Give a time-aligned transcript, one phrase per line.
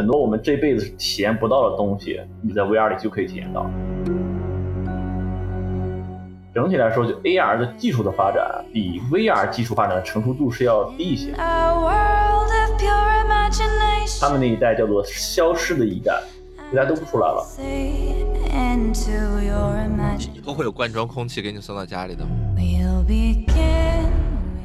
[0.00, 3.70] 很多我们这辈子体验不到的东西，你在 VR 里就可以体验到。
[6.54, 11.34] 整体来说，就 AR 的技术的发展比 VR 技术发展的成熟度是要低一些。
[14.18, 16.18] 他们那一代叫做消失的一代，
[16.74, 17.46] 大家都不出来了。
[20.34, 22.30] 以后会有罐装空气给你送到家里的吗？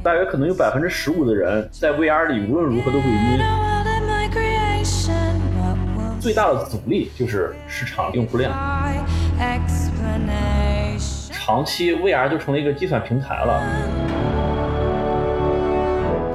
[0.02, 3.65] 大约可能有百分之十五的人在 VR 里无论如何都会晕。
[6.26, 8.52] 最大的阻力就是市场用户量。
[11.30, 13.62] 长期 VR 就成了一个计算平台了。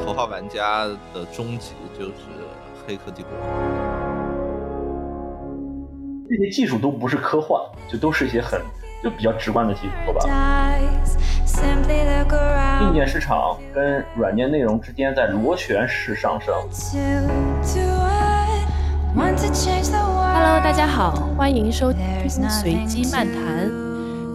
[0.05, 2.13] 头号玩家的终极就是
[2.87, 3.31] 黑客帝国。
[6.29, 8.61] 这些技术都不是科幻，就都是一些很
[9.03, 10.21] 就比较直观的技术，说吧。
[12.81, 16.55] 硬件市场跟软件内容之间在螺旋式上升。
[19.13, 22.01] Hello，大家好，欢迎收听
[22.49, 23.69] 随机漫谈。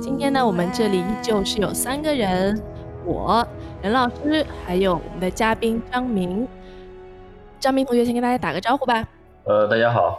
[0.02, 2.62] 今天呢，我们这里依旧是有三个人，
[3.06, 3.46] 我
[3.82, 6.46] 任老师，还有我们的嘉宾张明。
[7.58, 9.08] 张明同学，先跟大家打个招呼吧。
[9.44, 10.18] 呃，大家好。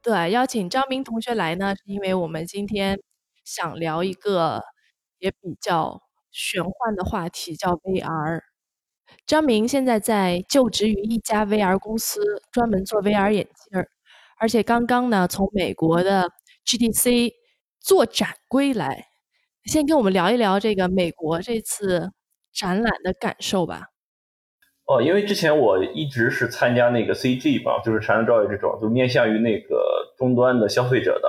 [0.00, 3.00] 对，邀请张明同学来呢，是因为我们今天
[3.44, 4.62] 想聊一个
[5.18, 8.42] 也比较玄幻的话题，叫 VR。
[9.26, 12.20] 张明现在在就职于一家 VR 公司，
[12.50, 13.88] 专门做 VR 眼镜儿，
[14.38, 16.28] 而且刚刚呢从美国的
[16.66, 17.32] GTC。
[17.84, 19.06] 做展归来，
[19.64, 22.12] 先跟我们聊一聊这个美国这次
[22.52, 23.86] 展览的感受吧。
[24.84, 31.28] 哦，因为之前我一直是参加那个 CG 嘛，就是产能照易这种，就面向于那个终端的消费者的，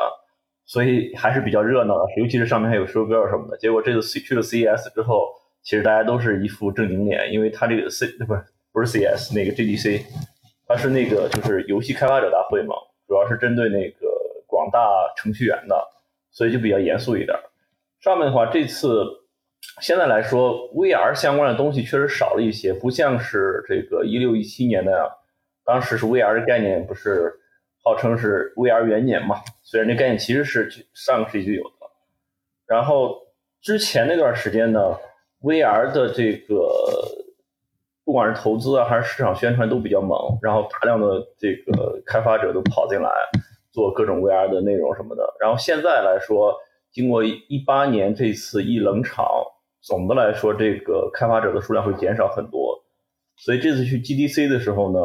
[0.68, 3.58] 所以还是比较热闹的，尤其是上面还有手表什么的。
[3.58, 5.34] 结果这次去了 CES 之后，
[5.64, 10.04] 其实大家都是一副正经脸，因为他这个 C 不是不是 C S 那个 GDC，
[10.68, 12.76] 它是那个就是游戏开发者大会嘛，
[13.08, 14.08] 主要是针对那个
[14.46, 14.80] 广大
[15.18, 15.90] 程序员的。
[16.36, 17.38] 所以就比较严肃一点。
[18.00, 19.06] 上面的话，这次
[19.82, 25.08] 现在来说，VR 相关的东西确实少了一些，不像是这个一六一七年那样。
[25.64, 27.32] 当时是 VR 的概念，不是
[27.84, 29.44] 号称是 VR 元年嘛？
[29.62, 31.76] 虽然这概念其实是上个世纪就有的。
[32.66, 33.16] 然后
[33.62, 34.98] 之前那段时间呢
[35.44, 36.68] ，VR 的这个
[38.04, 43.10] 不管是投资啊，还是市场宣传都比较猛，然后大量的这个开发者都跑进来。
[43.74, 46.54] 做各种 VR 的内容什么的，然后现在来说，
[46.92, 49.26] 经过一八年这次一冷场，
[49.82, 52.84] 总的来说，这个开发者的数量会减少很多。
[53.36, 55.00] 所以这次去 GDC 的时候呢，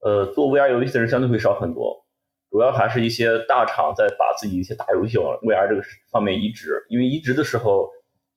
[0.00, 2.04] 呃，做 VR 游戏的人相对会少很多，
[2.50, 7.88] 主要还是一些大厂在把自己一些大游戏往 VR 这个方面移植，因为移植的时候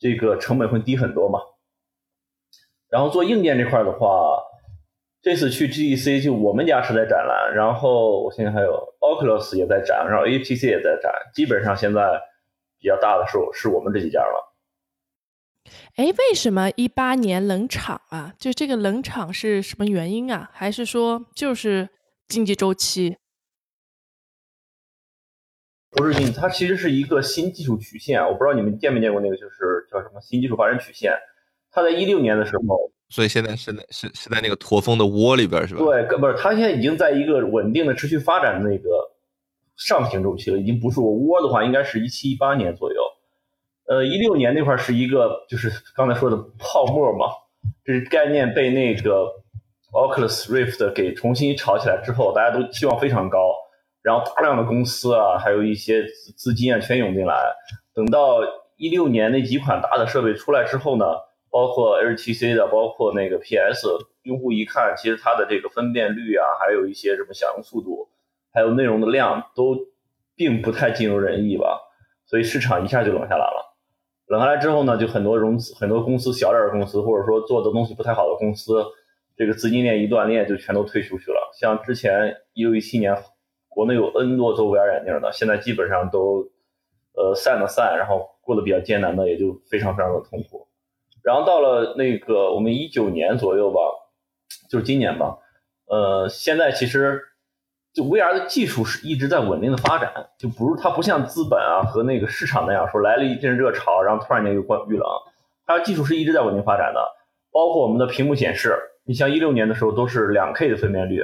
[0.05, 1.39] 这个成本会低很多嘛。
[2.89, 4.43] 然后做硬件这块的话。
[5.21, 12.21] 这次去 GEC 就我们家是在展览，然后我现在还有 Oculus 也在展，然后 HTC 也在展，基本上现在
[12.79, 14.53] 比较大的是是我们这几家了。
[15.95, 18.35] 哎，为什么一八年冷场啊？
[18.37, 20.51] 就这个冷场是什么原因啊？
[20.53, 21.89] 还是说就是
[22.27, 23.17] 经济周期？
[25.95, 28.21] 不是它其实是一个新技术曲线。
[28.21, 31.13] 我不知道你们见没见过那个，就是叫什么新技术发展曲线。
[31.71, 32.91] 它在一六年的时候。
[33.07, 35.79] 所以现在是在是是在那个驼峰的窝里边是吧？
[35.79, 38.89] 对，不是，它现在已经在一个稳定的持续发展的那个
[39.77, 42.99] 上行周期了，已经不是我窝的话，应该是一七一八年左右。
[43.87, 47.27] 呃，一六年那块是一个就是刚才说的泡沫嘛，
[47.85, 49.27] 这是概念被那个
[49.93, 53.53] Oculus Rift 给重新炒起来之后，大家都期望非常高，
[54.05, 57.35] 然后大量的公司啊，还有一些资资金啊全涌进来。
[57.95, 58.39] 等到
[58.77, 61.05] 一六年那几款大的设备出来之后呢？
[61.49, 63.87] 包括 HTC 的，包括那个 PS，
[64.23, 68.09] 用户一看，其实它的这个分辨率啊，还有一些什么响应速度，
[68.53, 69.77] 还有内容的量，都
[70.35, 71.79] 并不太尽如人意吧。
[72.25, 73.73] 所以市场一下就冷下来了。
[74.27, 78.83] 冷下来之后呢，就很多融资，很多公司小点的公司，或者说做的东西不太好的公司，
[79.37, 81.51] 这个资金链一断裂，就全都退出去了。
[81.57, 83.15] 像之前一六一七年，
[83.75, 86.49] 国内有 N 多做 VR 眼镜的，现在基本上都
[87.13, 90.65] 呃散了散，然后过得比较艰难的，也就非常非常的痛苦。
[91.21, 93.81] 然后到了那个我们一九年左右吧，
[94.69, 95.37] 就是今年吧，
[95.87, 97.19] 呃，现在其实
[97.93, 105.05] 就 VR 的技术是一直在稳定的发展，就不是它不像资本啊和那个市场那样说来了一阵热潮，然后突然间又关遇冷，
[105.65, 107.01] 它的技术是一直在稳定发展的。
[107.51, 111.23] 包括我们的屏幕显示，你像一六年的时候都是两 K 的分辨率，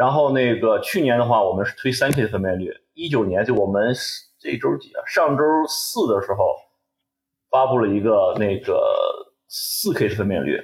[0.00, 3.94] 然后那个去年的话我们是推三 K 分辨率，一九年就我们
[4.38, 5.04] 这周几啊？
[5.06, 6.56] 上周四的时候
[7.50, 9.28] 发布了一个那个。
[9.52, 10.60] 四 K 分辨率，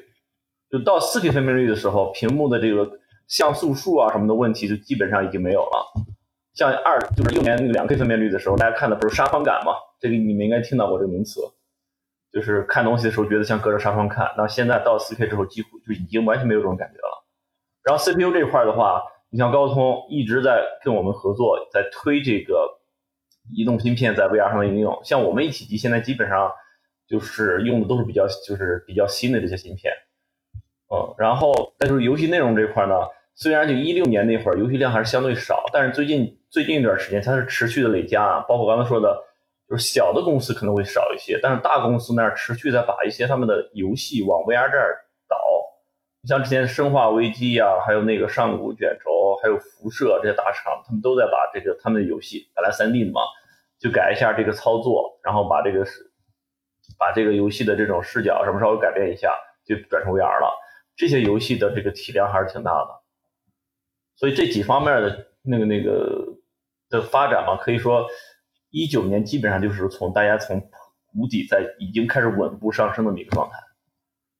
[0.71, 2.88] 就到四 K 分辨率的时候，屏幕的这个
[3.27, 5.93] 像素数啊什么的问题就基本上已经没有了。
[6.55, 9.73] 像二就是六年那个两 K 分辨率的时候，大家看的不是沙方感嘛？
[9.99, 11.41] 这个你们应该听到过这个名词，
[12.33, 14.33] 就是看东西的时候觉得像隔着纱窗看。
[14.38, 17.27] 那现在到四 K 之后，几乎就已经完全没有这种感觉了。
[17.83, 22.78] 然后 CPU 这块的话，你像高通一直在跟我们合作，在推这个
[23.55, 24.99] 移动芯片在 VR 上的应用。
[25.05, 26.50] 像我们一体机现在基本上
[27.08, 29.93] 就是用的都是比较就是比较新的这些芯片。
[30.88, 32.94] 嗯，然后再就是游戏内容这块呢，
[33.34, 39.17] 虽然就一六年那会儿游戏量还是相对少，但是最近最近一段时间它是持续的累加，包括刚才说的，
[39.69, 45.37] 就是小的公司可能会少一些，但是大公司那儿持续在把一些他们的游戏往 VR 这儿导。
[46.23, 49.11] 你像之前《生化危机》呀，还有那个上古卷轴，
[49.47, 53.21] 还有辐射这些大厂，他们都在把这个他们的游戏本来三 D 的嘛，
[53.79, 56.11] 就改一下这个操作，然后把这个是
[56.99, 59.33] 把这个游戏的这种视角什么稍微改变一下，
[59.65, 60.53] 就转成 VR 了。
[60.97, 62.89] 这些游戏的这个体量还是挺大的，
[64.17, 66.27] 所以这几方面的那个那个
[66.91, 68.05] 的发展嘛，可以说
[68.71, 70.61] 一九年基本上就是从大家从
[71.13, 73.57] 谷底在已经开始稳步上升的一个状态。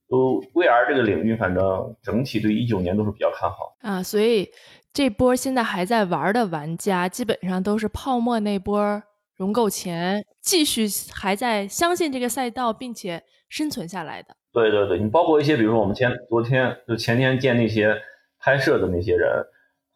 [0.09, 4.03] 都 VR 这个领域，反正整体对一九年都是比较看好啊。
[4.03, 4.49] 所以
[4.93, 9.03] 这波现在还在玩的玩家，基本上都是泡沫那波
[9.37, 14.37] 融够前，继续还在相信这个赛道，并且生存下来的。
[14.53, 17.95] 对对对，你包括一些，比如说我们前昨天就前天见那些
[18.39, 19.29] 拍摄的那些人，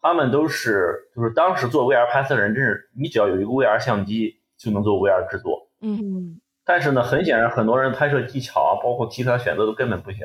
[0.01, 5.69] 他们都是就是当时做 VR 拍摄的人，真是你只要有一个 VR 相机就能做 VR 制作。
[5.79, 10.19] 嗯，但是呢，很显然很多人拍摄技巧啊，包括题材选择都根本不行。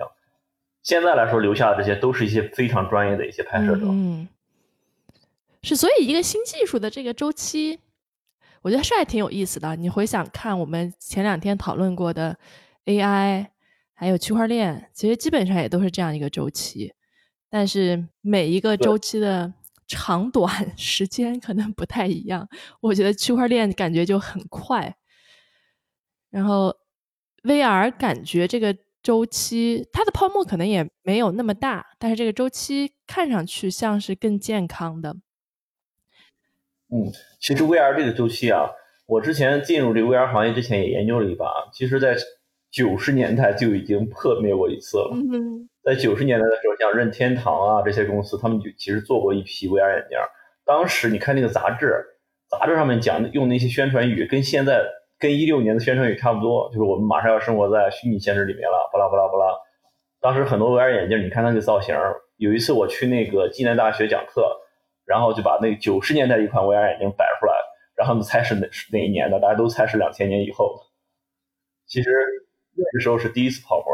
[0.83, 3.87] 现在来说，留下的这些都是一些非常专业的一些拍摄者。
[3.88, 4.29] 嗯，
[5.62, 7.81] 是，所以一个新技术的这个周期，
[8.62, 9.77] 我觉得是还挺有意思的。
[9.77, 12.38] 你回想看我们前两天讨论过的
[12.85, 13.47] AI。
[13.99, 16.93] 还有区块链，其实基本上也都是这样一个周期，
[17.49, 19.50] 但是每一个周期的
[19.87, 22.47] 长短 时间可能不太一样。
[22.83, 24.94] 我觉得区块链感觉就很快，
[26.37, 26.77] 然后
[27.44, 35.17] VR 感觉这个周期它的泡沫可能也没有那么大，但是这个周期看上去像是更健康的。
[36.93, 37.11] 嗯，
[37.41, 38.69] 其实 VR 这个周期啊，
[39.06, 42.15] 我之前进入这个 VR 行业之前也研究了一把，其实，在。
[42.69, 45.17] 九十年代就已经破灭过一次了。
[45.83, 50.19] 在九十年代的时候，像任天堂啊这些公司，他们就其实做过一批 VR 眼镜。
[50.62, 52.05] 当时你看那个杂志，
[52.50, 54.83] 杂志上面讲的用那些宣传语，跟现在
[55.18, 59.54] 跟一六年的宣传语差不多，就是我们马上要生活在虚拟现实里面了，巴拉巴拉巴拉。
[60.20, 61.94] 当时很多 VR 眼镜，你看那个造型。
[62.36, 64.46] 有一次我去那个暨南大学讲课，
[65.04, 67.54] 然后就把那九十年代一款 VR 眼镜摆出来，
[67.96, 70.82] 然后猜是哪是哪一年的，大家都猜是两千年以后的。
[71.86, 72.10] 其实。
[72.78, 73.86] 那个时候是第一次泡沫，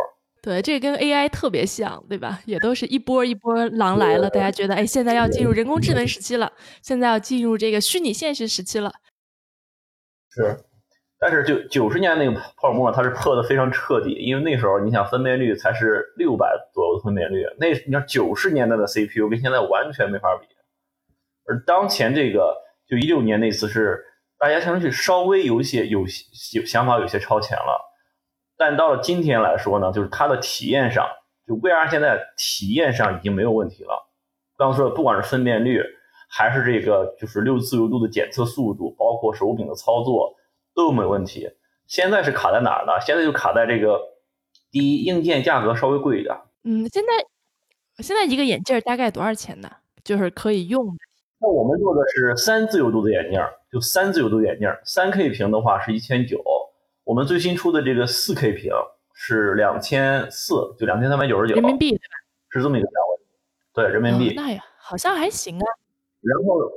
[0.42, 2.40] 对，这个跟 AI 特别像，对吧？
[2.46, 6.52] 也都是一波一波狼来了，大家觉得，哎，现在要进入人工智能时期了，
[6.82, 8.90] 现在要进入这个虚拟现实时期了。
[10.30, 10.64] 是，
[11.24, 20.48] 但是就九十年那个泡沫，它是破的非常彻底，因为那时候你想分辨率才是六百左右的分辨率，那你看九十年代的 CPU 跟现在完全没法比，
[21.46, 22.56] 而当前这个
[22.88, 24.04] 就一六年那次是
[24.36, 26.00] 大家相当于稍微有些有
[26.54, 27.80] 有想法有些超前了。
[28.58, 31.06] 但到了今天来说呢，就是它的体验上，
[31.46, 34.10] 就 VR 现在体验上已经没有问题了。
[34.58, 35.80] 刚刚说的，不管是分辨率，
[36.28, 40.34] 还是这个就是六自由度的检测速度，包括手柄的操作
[40.74, 41.50] 都没问题。
[41.86, 42.93] 现在是卡在哪儿呢？
[43.05, 44.00] 现在就卡在这个
[44.70, 46.34] 第一，硬件价格稍微贵一点。
[46.64, 49.70] 嗯，现在现在一个眼镜大概多少钱呢？
[50.02, 50.93] 就是可以用的。
[51.38, 56.43] 那我们做的是三自由度的眼镜，就三自由度眼镜，三 K 屏的话是一千九。
[57.05, 58.72] 我们最新出的这个四 K 屏
[59.12, 62.00] 是两千四，就两千三百九十九人民币？
[62.50, 64.34] 是这么一个价位，对人民币。
[64.36, 65.67] 那呀，好像还行啊。
[66.20, 66.70] 然后，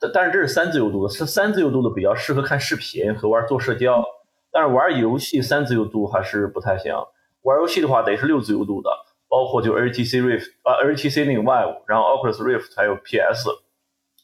[0.00, 4.04] 但但是这是三自由度的，是三自由度的比较适合看视频和玩做社交，
[4.52, 6.94] 但是玩游戏三自由度还是不太行。
[7.42, 8.90] 玩游戏的话得是六自由度的，
[9.28, 13.48] 包括就 HTC Rift 啊，HTC 那个 Vive，然后 Oculus Rift 还有 PS、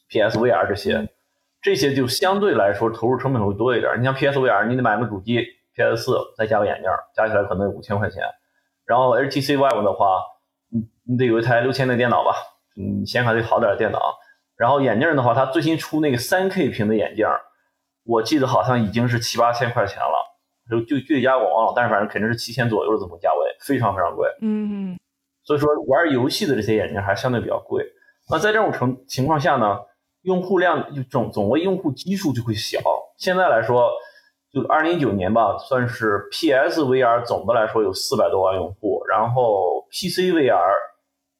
[0.09, 1.09] PSVR 这些。
[1.61, 3.99] 这些就相对来说投入成本会多一点。
[3.99, 5.43] 你像 PSVR，你得买个主机
[5.75, 8.21] ，PS 四再加个眼镜，加起来可能五千块钱。
[8.85, 10.21] 然后 HTC Vive 的话，
[10.69, 12.35] 你你得有一台六千的电脑吧，
[12.77, 13.99] 嗯，显卡得好点的电脑。
[14.57, 17.25] 然后眼镜的话，它最新出那个三 K 屏的眼镜，
[18.05, 20.17] 我记得好像已经是七八千块钱了，
[20.69, 24.29] 就就具体价我忘了，但是反正肯定是七千左右的这么价位，非常非常贵。
[24.41, 24.97] 嗯，
[25.43, 27.85] 所以说玩游戏的这些眼镜还相对比较贵。
[28.29, 29.79] 那在这种情情况下呢？
[30.25, 32.79] 用户量就总总为用户基数就会小。
[33.15, 33.91] 现在来说，
[34.51, 40.59] 就二零一九年吧，算是 PSVR 总的来说有四百多万用户，然后 PCVR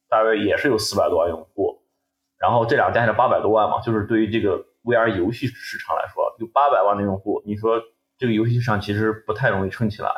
[0.08, 1.76] 大约也是有四百多万用户。
[2.38, 7.80] 然后这两加起来八百多万嘛，就是对于这个 VR 游戏市场来说，有八百万的用户，你说
[8.18, 10.10] 这个游戏市场其实不太容易撑起来。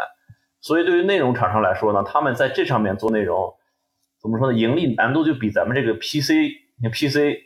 [0.60, 3.54] 所以对于内容厂商来说呢，他们在这上面做内容，
[4.20, 4.58] 怎么说呢？
[4.58, 6.32] 盈利难度就比咱们这个 PC，
[6.82, 7.38] 你 PC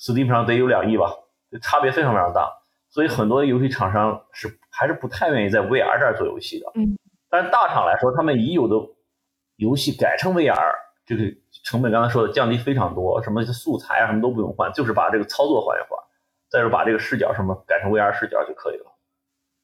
[0.00, 1.12] Steam 上得有两亿吧，
[1.60, 2.50] 差别非常非常大。
[2.88, 6.66] 所以很多游戏厂商是还是不太愿意在 VR 这儿做游戏的。
[6.76, 6.96] 嗯。
[7.28, 8.76] 但是大厂来说，他们已有的
[9.56, 10.56] 游戏改成 VR，
[11.06, 11.22] 这个
[11.64, 15.98] 成本刚才说的降低非常多，什么素材啊什么都不用换，就是把这个操作换一换，
[16.50, 18.86] 再是把这个视角什么改成 VR 视角就可以了。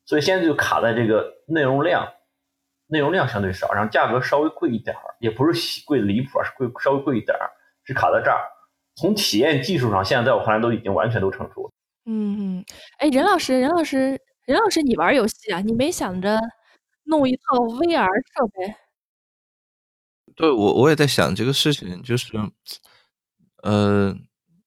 [0.05, 2.13] 所以现在就卡在这个内容量。
[2.93, 7.49] 内容量相对少，然后价格稍微贵一点儿，也不是贵的离谱，是贵稍微贵一点儿，
[7.85, 8.43] 是卡在这儿。
[8.97, 11.71] 从体验技术上，现在在我看来都已经完全都成熟了。
[12.07, 12.65] 嗯嗯，
[12.99, 15.61] 哎，任老师，任老师，任老师，你玩游戏啊？
[15.61, 16.41] 你没想着
[17.05, 18.75] 弄一套 VR 设备？
[20.41, 22.33] 对我，我也在想这个事情，就是，
[23.63, 24.17] 呃，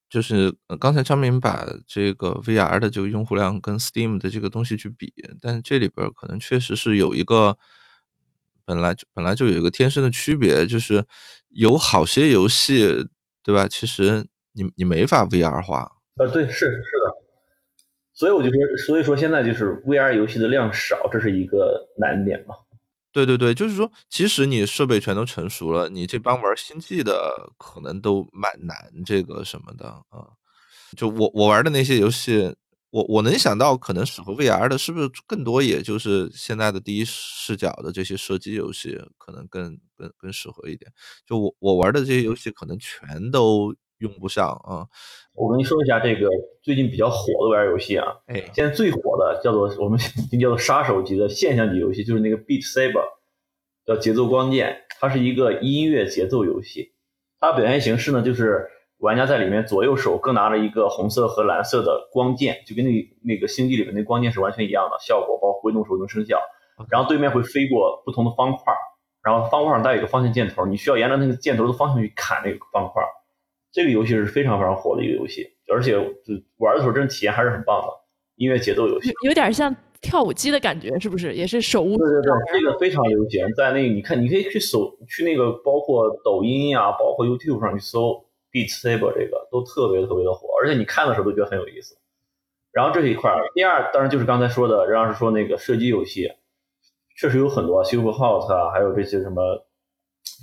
[0.09, 7.57] 就是刚才张明把这个 VR 的这个用户量跟 Steam 的这个东西去比，但这里边可能确实是有一个。
[8.65, 11.03] 本来就本来就有一个天生的区别，就是
[11.49, 13.05] 有好些游戏，
[13.43, 13.67] 对吧？
[13.67, 15.91] 其实你你没法 VR 化。
[16.15, 17.13] 呃，对，是是的。
[18.13, 22.55] 所以我就说，所以说现在就是 VR 游戏的量少，这是一个难点嘛。
[23.13, 30.25] 对对对，就是说，即使你设备全都成熟了，你这帮玩星际的可能都蛮难这个什么的啊。
[30.97, 32.55] 就我我玩的那些游戏。
[32.91, 40.91] 我我能想到可能适合 VR 的，是不是更多也就是现在的第一视角的这些射击游戏，可能更更更适合一点。
[41.25, 44.85] 就我我玩的这些游戏，可能全都用不上啊。
[45.33, 46.29] 我跟你说一下这个
[46.61, 49.97] 最近比较火的 VR 游戏啊，哎，现在最火的叫做我们
[50.39, 53.03] 叫做杀手级的现象级游戏，就是那个 Beat Saber，
[53.85, 56.93] 叫节奏光剑，它是一个音乐节奏游戏。
[57.39, 58.69] 它表现形式呢就是。
[58.99, 62.91] 玩家在里面左右手各拿着一个红色和蓝色的光剑，就跟那
[63.21, 66.39] 那个星际里面那光剑是完全一样的效果，包括挥动手能生效。
[66.89, 68.73] 然后对面会飞过不同的方块，
[69.21, 73.03] 然后方块上带有一个方向箭头，你需要沿着那个箭头的方向去砍那个方块。
[73.73, 77.87] 这个游戏是非常非常火的一个游戏，而且就玩的时候真的体验还是很棒的。
[78.35, 81.33] 音乐节奏游戏有点像跳舞机的感觉，是不是？
[81.33, 81.97] 也是手舞。
[81.97, 88.25] 对对对，这个非常流行，在那个你看，你可以去搜去那个包括抖音呀，包括 YouTube 上去搜。
[88.53, 91.97] Beat Saber 这个都特别特别的火，而且你看的时候都觉得很有意思。
[92.71, 96.31] 然后这是一块儿，第二当然就是刚才说的，任老师说那个射击游戏，
[97.17, 99.65] 确实有很多，Superhot 啊，还有这些什么，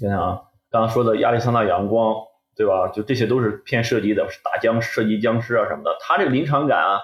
[0.00, 2.16] 想想啊，刚刚说的亚利桑那阳光，
[2.56, 2.88] 对吧？
[2.88, 5.96] 就这些都是偏射击的，打僵射击僵尸啊什么的。
[6.00, 7.00] 它这个临场感啊，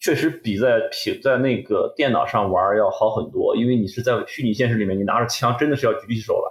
[0.00, 6.50] 确实比在平在那个电脑上玩要好很多，因为你是在虚拟现实里面，你拿着枪真的是要举起手来，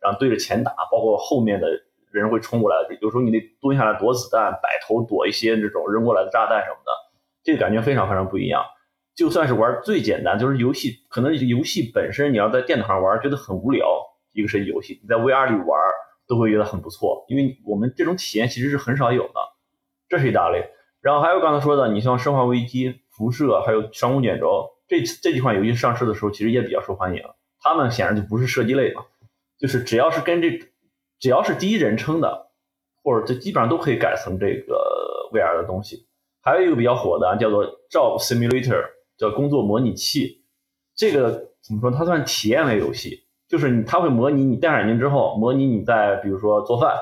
[0.00, 1.66] 然后对着前打，包括后面的。
[2.12, 6.90] 人会冲过来，有时候你得蹲下来躲子弹，摆头躲一些这种扔过来的炸弹什么的，
[7.44, 8.64] 这个感觉非常非常不一样。
[9.14, 13.86] 就算是玩最简单，就是游戏，可能游戏本身你要在电脑上玩觉得很无聊，
[14.32, 15.78] 一个射击游戏，你在 VR 里玩
[16.26, 19.34] 都会觉得很不错，因为我们这种体验其实是很少有的。
[20.08, 20.70] 这是一大类。
[21.00, 24.46] 然后还有刚才说的，你像《生化危机》、辐射，还有《上空卷轴》
[24.88, 27.22] 这这几款游戏上市的时候，其实也比较受欢迎。
[27.60, 29.04] 他们显然就不是射击类嘛，
[29.58, 30.50] 就是只要是跟这。
[31.18, 32.50] 只要是第一人称的，
[33.02, 36.06] 或者这基本上都可以改成这个 VR 的东西。
[36.42, 38.84] 还有一个比较火的叫做 Job Simulator，
[39.16, 40.44] 叫工作模拟器。
[40.94, 41.90] 这个怎么说？
[41.90, 46.96] 它算体验类游戏，就是你它会模拟你戴上眼镜之后，模拟你在比如说做饭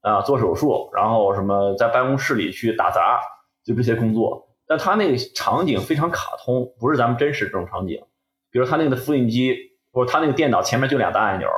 [0.00, 3.20] 啊、做手术，然后什么在办公室里去打杂，
[3.64, 4.48] 就这些工作。
[4.66, 8.02] 但它那个场景非常卡通，不是咱们真实这种场景。
[8.50, 9.54] 比如它那个复印机，
[9.92, 11.48] 或者它那个电脑前面就两大按钮。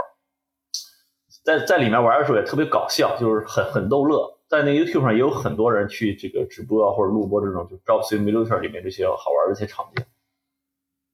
[1.44, 4.38] 在在里面玩的时候也特别搞笑，就是很很逗乐。
[4.48, 10.04] 在那 YouTube 上也有很多人去这个直播或者录播这种，就 Job Simulator 里面这些好玩的一些场景。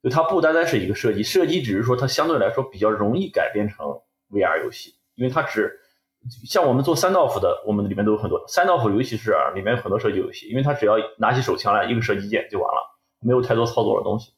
[0.06, 3.84] 就它不单单是一个射击，射击只是说它相对来说比较容易改编成
[4.30, 5.68] VR 游戏，因为它只
[6.46, 14.32] 像我们做三道斧的，我们里面都有很多三道斧，尤其是里面有很多射击游戏，因为它只要拿起手枪来，一个射击键就完了，没有太多操作的东西。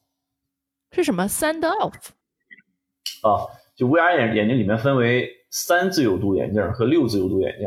[0.92, 3.28] 是什么三道斧？
[3.28, 3.44] 啊，
[3.76, 5.36] 就 VR 眼眼镜里面分为。
[5.50, 7.66] 三自由度眼镜和六自由度眼镜，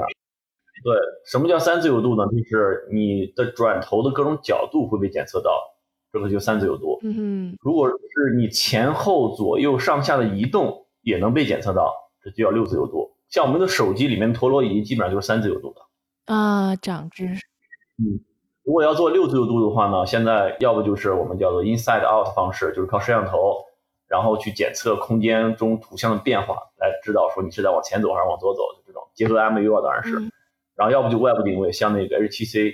[0.84, 2.24] 对，什么叫三自由度呢？
[2.48, 5.51] 就是你的转头的各种角度会被检测到，
[6.12, 7.00] 这个就三自由度。
[7.03, 13.12] 嗯，如果是你前后左右上下的移动也能被检测到，这就叫六自由度。
[13.30, 16.34] 像我们的手机里面陀螺仪基本上就是三自由度的。
[16.34, 17.41] 啊，长知识。
[17.98, 18.20] 嗯，
[18.63, 23.65] 如果要做六自由度的话呢，现在要不就是我们叫做 inside out 方式，就是靠摄像头。
[24.08, 30.15] 然后去检测空间中图像的变化，来知道说你是在往前走还是往左走，就这种结合 MU 啊，当然是。
[30.75, 32.74] 然然后要不就外部定位，像那个 HTC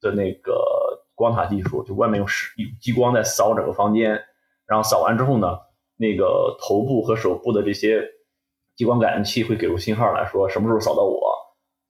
[0.00, 0.52] 的那个
[1.14, 2.26] 光塔技术，就外面用
[2.80, 4.20] 激光在扫整个房间，
[4.66, 5.58] 然后扫完之后呢，
[5.96, 8.02] 那个头部和手部的这些
[8.74, 11.20] 激光感应器会给出信号来说什么时候扫到我，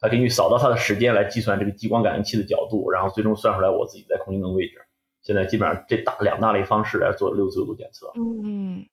[0.01, 4.75] 它根据扫到它的时间来计算这个激光感应器的角度，然后最终算出来我自己在空间的位置。
[5.23, 8.13] 现在基本上这大两大类方式来做六自由度检测。
[8.17, 8.85] 嗯，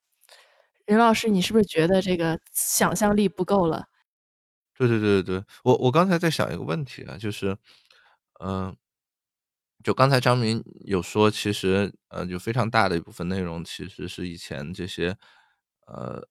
[0.86, 3.88] 任老师，你是不是觉得这个想象力不够了？
[4.78, 7.58] 对对对对对，我我刚才在想一个问题啊，就是，
[8.40, 8.74] 嗯，
[9.84, 15.18] 就刚才张明有说，其实呃，有非常大的一部分内容其实是以前这些
[15.88, 16.28] 呃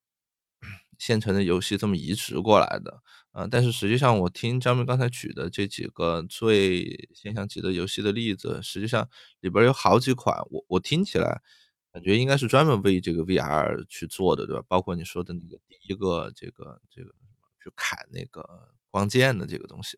[0.99, 3.01] 现成的游戏这么移植过来的。
[3.31, 9.07] 啊，但是实际上，我听张明刚才举的这几个最现象级的游戏的例子，实际上
[9.41, 11.41] 里边有好几款，我我听起来
[11.93, 14.63] 感觉应该是专门为这个 VR 去做的，对吧？
[14.67, 17.09] 包括你说的那个第一个这个这个
[17.63, 18.43] 去砍那个
[18.91, 19.97] 光剑的这个东西。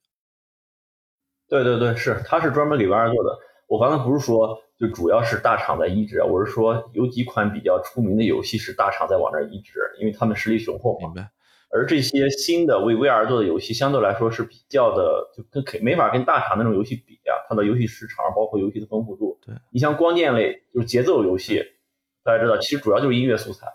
[1.51, 3.37] 对对对，是，它是专门给 VR 做的。
[3.67, 10.97] 我刚才不是说就主要是大厂在移植，我是说有几款比较出名的游戏是大厂在往那移植，因为他们实力雄厚。
[10.99, 11.29] 明白。
[11.73, 17.35] 而这些新的为 VR 做的游戏，相对来说是比较的，就跟可没法跟大厂那种游戏比啊。
[17.49, 19.37] 它的游戏时长，包括游戏的丰富度。
[19.45, 21.61] 对你像光剑类，就是节奏游戏，
[22.23, 23.67] 大家知道，其实主要就是音乐素材。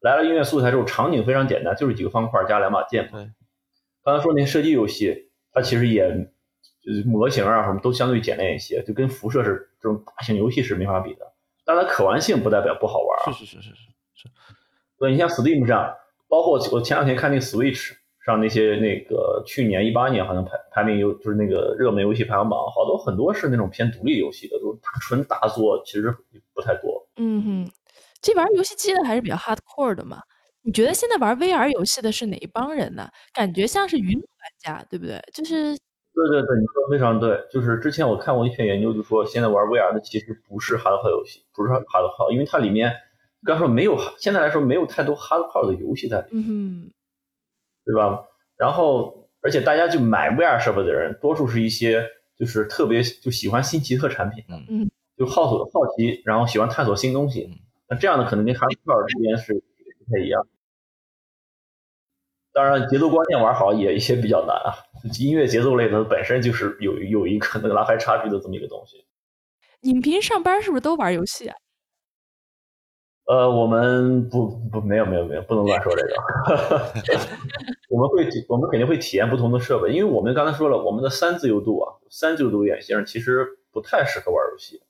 [0.00, 3.08] 来了音乐素材之后，场景非常简单，就是几个方块加两把剑。
[3.10, 3.30] 对，
[4.04, 6.30] 刚才说那些射击游戏，它其实也
[6.82, 11.32] 就是模型啊什么都相对简练一些，就跟辐射是这种大型游戏是没法比的。
[11.64, 13.32] 但它可玩性不代表不好玩啊。
[13.32, 13.82] 是是是是是
[14.14, 14.28] 是。
[14.98, 15.94] 对，你像 Steam 上。
[16.28, 17.92] 包括我前两天看那个 Switch
[18.24, 26.10] 上那些那个去年一八年好像排排名游就是那个热门游戏排行榜，好多很多是那种偏独立游戏的，都纯大作，其实
[26.54, 27.06] 不太多。
[27.16, 27.70] 嗯哼，
[28.22, 30.22] 这玩游戏机的还是比较 hardcore 的嘛？
[30.62, 33.06] 你觉得现在玩 VR 游戏的是哪一帮人呢？
[33.34, 34.24] 感觉像是云玩
[34.58, 35.22] 家，对不对？
[35.34, 35.76] 就是
[36.14, 37.44] 对对对，你说的非常对。
[37.50, 42.94] 就是之前我看过一篇研究，就说现在玩 VR 的其实不是 hardcore 游戏，不是 hardcore，因为它里面。
[43.44, 46.92] 刚说没有，现在来说没有太多 hardcore 的游戏在里面，
[47.84, 48.24] 对吧？
[48.56, 52.06] 然后，而且大家就买 VR 设备的人，多数是一些
[52.38, 57.50] 就是特别就喜欢新奇特产品的，嗯，就好所好奇，然后喜欢探索新东西。
[57.88, 60.46] 那这样的可能跟 hardcore 之间是不太一样。
[62.54, 64.74] 当然，节奏光剑玩好也也比较难啊。
[65.18, 69.04] 音乐节奏类的本身就是有有一个那个拉开差距的这么一个东西。
[69.80, 71.56] 你们平时上班是不是都玩游戏啊？
[73.24, 76.80] 呃，我们不不没有没有没有，不能乱说这个。
[77.88, 84.82] 我们会我们肯定会体验不同的设备，因为我们刚才说了，我们的三自由度啊，三自由度眼镜其实不太适合玩游戏。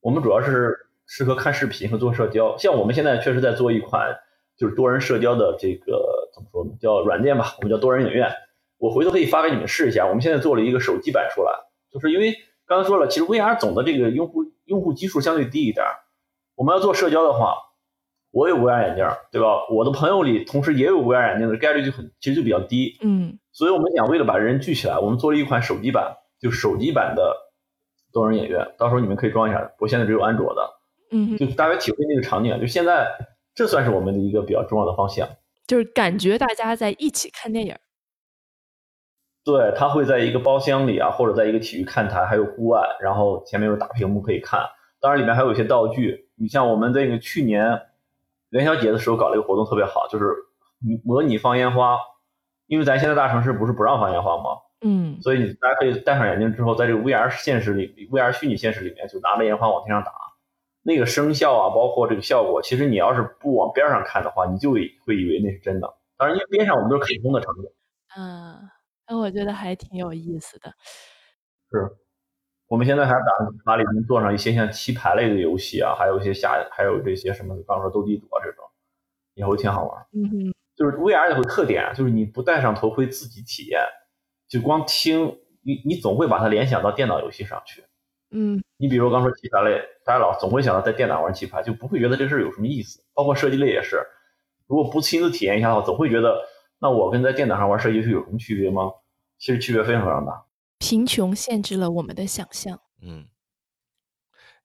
[0.00, 2.56] 我们主要是适合看视频和做社交。
[2.58, 4.14] 像我们现在确实在做一款
[4.56, 6.70] 就是多人社交的这个怎么说呢？
[6.80, 8.30] 叫软件吧，我们叫多人影院。
[8.78, 10.06] 我回头可以发给你们试一下。
[10.06, 11.50] 我们现在做了一个手机版出来，
[11.90, 12.34] 就是因为
[12.66, 15.84] 刚才说了，其实 VR 总的这个用户用户基数相对低一点。
[16.54, 17.54] 我们要做社交的话，
[18.30, 19.66] 我有 VR 眼镜，对吧？
[19.70, 22.98] 我的朋友里同时也有 VR 眼镜的概率就很，其实就比较低。
[23.00, 27.34] 嗯，所以我们想为了把人聚起来，我们做了一款手机版，就手机版的
[28.12, 28.74] 多人影院。
[28.78, 30.70] 到时候你们可以装一下，我现在只有安卓的。
[31.10, 32.60] 嗯，就大概体会那个场景。
[32.60, 33.08] 就现在，
[33.54, 35.28] 这算是我们的一个比较重要的方向，
[35.66, 37.76] 就是感觉大家在一起看电影。
[39.44, 44.60] 对他会在一个包厢里啊，或者在一个体育看台，还有户外，然后前面有大屏幕可以看。
[45.00, 46.30] 当然里面还有一些道具。
[46.36, 47.82] 你像我们这个去年
[48.50, 50.24] 元宵节的时候搞了一个活动，特别好，就是
[51.04, 51.98] 模拟放烟花。
[52.66, 54.44] 因为咱现在大城市不是不让放烟花吗？
[54.80, 60.10] 嗯，所以你大家可以戴上眼镜之后，在这个 VR 现实里，VR 虚拟现实里面，就拿着烟花往天上打，
[60.84, 65.92] 那个声效啊，包括这个效果，其实你要是不往边上看的话，你就会以为那是真的。
[66.16, 67.62] 当然，因为边上我们都是卡通的场景。
[68.16, 68.70] 嗯，
[69.08, 70.72] 那我觉得还挺有意思的。
[71.72, 71.96] 是。
[72.66, 73.20] 我们现在还打
[73.64, 78.64] 把里面做上一些像棋牌类的游戏啊，还有一些下，还有这些什么，刚说斗地主啊这种，
[79.34, 80.06] 也会挺好玩。
[80.12, 83.80] 嗯哼，就是 VR 有个特点，就是你不戴上头盔自己体验，
[84.48, 87.84] 就光听，你你总会把它联想到电脑游戏上去。
[88.30, 93.02] 嗯，你比如刚说棋牌类，大家老总会想到在电脑玩棋牌，就不会觉得这事儿有什么意思。
[93.14, 94.06] 包括射击类也是，
[94.66, 96.46] 如果不亲自体验一下的话，总会觉得
[96.78, 98.92] 那我跟在电脑上玩射击游戏有什么区别吗？
[99.38, 100.44] 其实区别非常非常大。
[100.78, 102.80] 贫穷限制了我们的想象。
[103.00, 103.26] 嗯，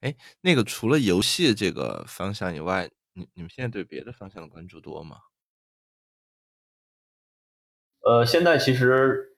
[0.01, 5.17] 哎，那个除了游戏这个方向以外，你你们现在对别的方向的关注多吗？
[8.01, 9.37] 呃，现在其实，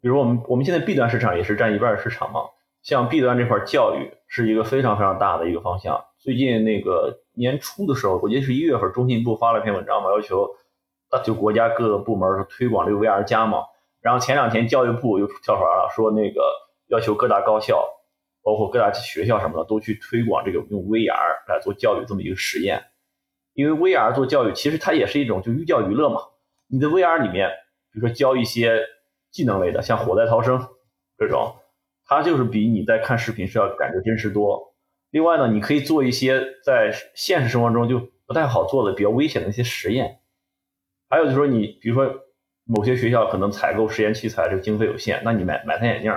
[0.00, 2.40] 比如我们我们现在 B 端市场也是占一半市场嘛。
[2.84, 6.04] 像 B 端这块教育是一个非常非常大的一个方向。
[6.18, 10.54] 最近那个年初的时候，我记得是一月份，中信部发了一篇文章嘛，要求
[11.08, 13.64] 啊就国家各个部门推广这个 VR 加嘛。
[14.02, 16.42] 然后前两天教育部又跳出来了，说那个
[16.88, 17.82] 要求各大高校，
[18.42, 22.84] 包括各大学校什么的，都去推广这个用 VR 来做教育这么一个实验。
[23.54, 26.20] 因为 VR 做教育，其实它也是一种就寓教于乐嘛。
[26.66, 27.48] 你的 VR 里面，
[27.90, 28.82] 比如说教一些
[29.30, 30.68] 技能类的，像火灾逃生
[31.16, 31.54] 这种，
[32.16, 34.74] 它就是比你在看视频是要感觉真实多。
[35.10, 40.20] 另外呢，你可以做一些在现实生活中就不太好做的、比较危险的一些实验。
[41.08, 42.12] 还有就是说，你比如说
[42.64, 46.12] 某些学校可能采购实验器材这个经费有限，那你买买台眼镜，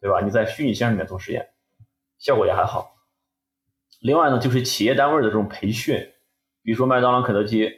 [0.00, 0.20] 对吧？
[0.22, 1.48] 你在虚拟现实里面做实验，
[2.18, 2.94] 效果也还好。
[4.00, 5.96] 另外呢，就是企业单位的这种培训，
[6.62, 7.70] 比如说麦当劳、肯德基，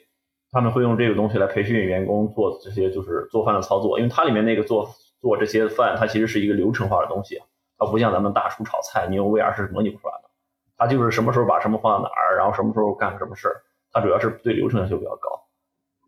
[0.53, 4.88] 他们会用这个东西来培训员工做这些就是做饭的操作，因为它里面那个做
[5.20, 7.40] 做这些饭，它其实是一个流程化的东西，
[7.85, 10.31] 它不像咱们大厨炒菜，你用 VR 是模拟不出来的。
[10.77, 15.47] 它就是什么时候把什么放到哪儿，然后什么时候干什么事儿，它主要是对流程要求比较高。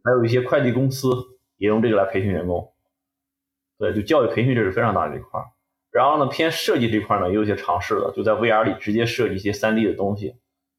[0.02, 1.08] 还有一些快递公司
[1.56, 2.72] 也用这个来培训员工，
[3.78, 5.40] 对，就教育培训这是非常大的一块。
[5.90, 10.26] 然后呢，偏设计这块呢也有些尝试的，就在 VR 里直接设计一些 3D 的东西，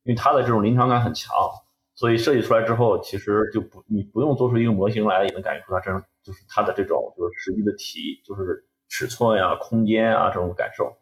[0.03, 1.33] 因为它的这种临场感很强，
[1.95, 10.97] 所以设计出来之后，其实就不你不用做出一个模型来，也能感觉出它真就是它的这种就是实际的体，就是尺寸呀、空间啊这种感受。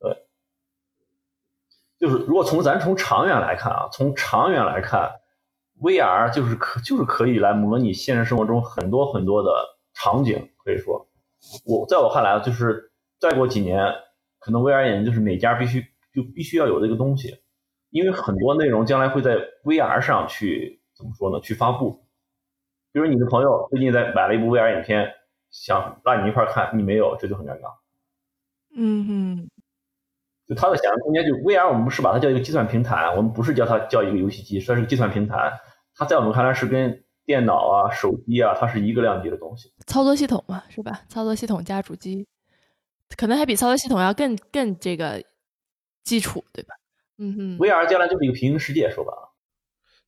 [0.00, 0.26] 对，
[1.98, 5.20] 就是如果从咱从长远来看啊，从长远来看
[5.80, 9.50] ，VR 就是可就是可以来模拟现实生活中很多很多的
[9.94, 11.08] 场景，可以说，
[11.64, 13.80] 我在我看来就是再过几年，
[14.38, 15.80] 可能 VR 眼镜就是每家必须
[16.12, 17.42] 就必须要有这个东西，
[17.90, 21.40] 因为很多内容将来会在 VR 上去怎么说呢？
[21.40, 22.04] 去发布。
[22.90, 25.12] 比如你的朋友最近在买了一部 VR 影片，
[25.50, 27.74] 想拉你一块看，你没有，这就很尴尬。
[28.76, 29.50] 嗯哼，
[30.46, 35.52] 就它的想象空间，就 VR 我们不是把它叫一个计算平台，我们不是叫它叫一个游戏机，它是个计算平台。
[35.94, 39.72] 它在我们看来是跟电脑啊、手机啊，它是一个量级的东西。
[39.86, 41.02] 操作系统嘛，是吧？
[41.08, 42.26] 操作系统加主机，
[43.16, 45.22] 可能还比操作系统要更更这个
[46.04, 46.74] 基础，对吧？
[47.16, 49.34] 嗯哼，VR 将来就是一个平行世界，说白了。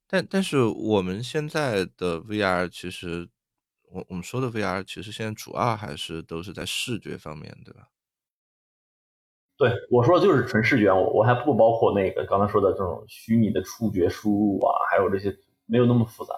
[0.07, 3.29] 但但是我们现在的 VR 其实，
[3.91, 7.89] 我我们说的 VR 其实现在主要还是都是在视觉方面，对吧？
[9.57, 16.35] 对我说的就是纯视觉，我我还不包括那个刚才说的这种虚拟的触觉输入啊，还有这些没有那么复杂。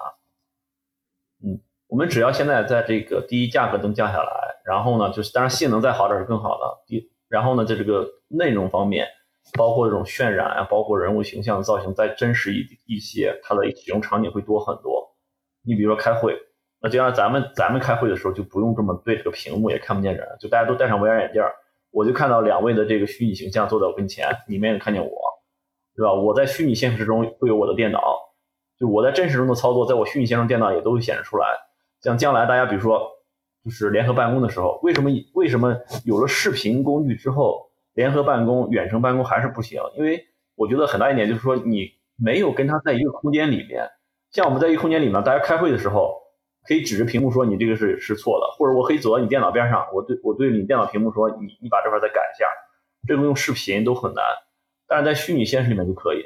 [1.44, 4.32] 嗯，我们只要现在在这个第一价格能降下来，
[4.64, 6.82] 然后呢，就是当然性能再好点是更好的。
[6.86, 9.06] 第然后呢，在这个内容方面，
[9.56, 15.16] 包括这种渲染啊，包括人物形象造型再真实一一些，它的使用场景会多很多。
[15.62, 16.36] 你比如说开会，
[16.82, 21.40] 那就像咱们咱们开会的时候就不用这么对着个屏幕，也看不见人，就大家都戴上 VR 眼镜。
[21.92, 25.10] 我就看到两位的这个虚拟形象坐在我跟前，你们也看见我，
[25.94, 26.12] 对吧？
[26.12, 28.02] 我在虚拟现实中会有我的电脑，
[28.78, 31.46] 就我在真实中的操作，在我虚拟现实电脑也都会显示出来。
[32.00, 33.08] 像将来大家比如说
[33.62, 39.80] 就是联合办公的时候，为什么为什么有了视频工具之后，联合办公、远程办公还是不行？
[39.96, 43.88] 因为我觉得很大一点就是说你没有跟他在一个空间里面，
[44.32, 46.21] 像我们在一个空间里面，大家开会的时候。
[46.64, 52.46] 可以指着屏幕说你这个是是错的，或者我可以走到你电脑边上，我对我对你电脑屏幕说你你把这块再改一下，
[53.06, 54.22] 这个用视频都很难，
[54.86, 56.24] 但是在虚拟现实里面就可以，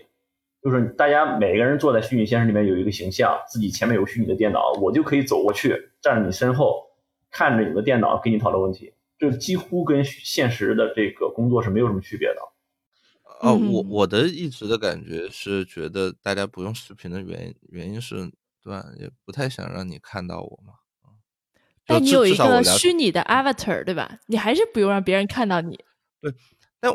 [0.62, 6.85] 就是大家每个人坐在虚拟现实里面有一个形象，自己前面有虚拟的电脑，我就可以走过去站在你身后，
[7.31, 12.40] 看着你的电脑跟你讨论问题，这几乎跟现实的这个工作是没有什么区别的。
[13.40, 18.31] 啊，我嗯我的一直的感觉是觉得大家不用视频的原因原因是。
[18.66, 18.85] 对吧？
[18.98, 20.74] 也不太想让你看到我嘛。
[21.87, 24.18] 但你有一个虚拟的 avatar，对吧？
[24.26, 25.79] 你还是不用让别人看到你。
[26.20, 26.35] 对，
[26.81, 26.92] 但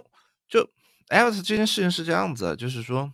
[0.49, 0.69] 就
[1.07, 3.13] avatar 这件事情是这样子，就是说，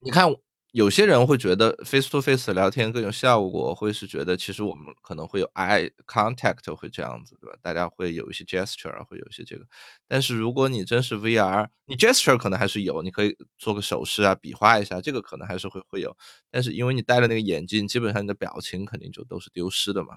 [0.00, 0.30] 你看
[0.74, 7.56] 有些人会觉得 face to face 聊天更有效果，会是觉得其实我们可能会有 eye contact 会这样子，对吧？
[7.62, 9.64] 大家会有一些 gesture，会有一些这个。
[10.08, 16.16] 但是如果你真是 VR，你 gesture 可能还是有，你可以做个手势啊，比划一下，这个可能还是会会有。
[16.50, 20.16] 但是因为你戴了那个眼镜，基本上你的表情肯定就都是丢失的嘛。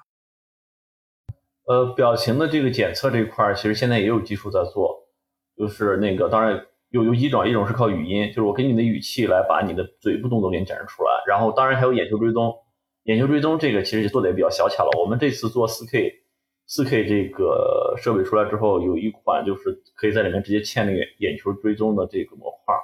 [1.68, 5.08] 呃，表情的这个检测这一块儿，其实现在也有技术在做，
[5.56, 12.54] 就是那个当然有有几种，一种是靠语音，就是我给你的语气来把你的嘴部动作给你展示出来，然后当然还有眼球追踪，
[13.04, 15.00] 眼球追踪这个其实做的也比较小巧了。
[15.00, 16.12] 我们这次做 4K
[16.70, 22.76] 4K 这个设备出来之后，有一款就是可以在里面直接嵌那个眼球追踪的这个模块，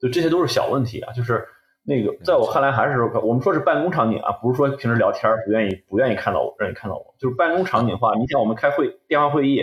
[0.00, 1.46] 就这些都是小问题啊，就是。
[1.84, 9.62] 那个，在我看来还是我们说是办公场景啊，不是说平时聊天不愿意不愿意看到我，让你看到我，就是办公场景的话，你像我们开会电话会议，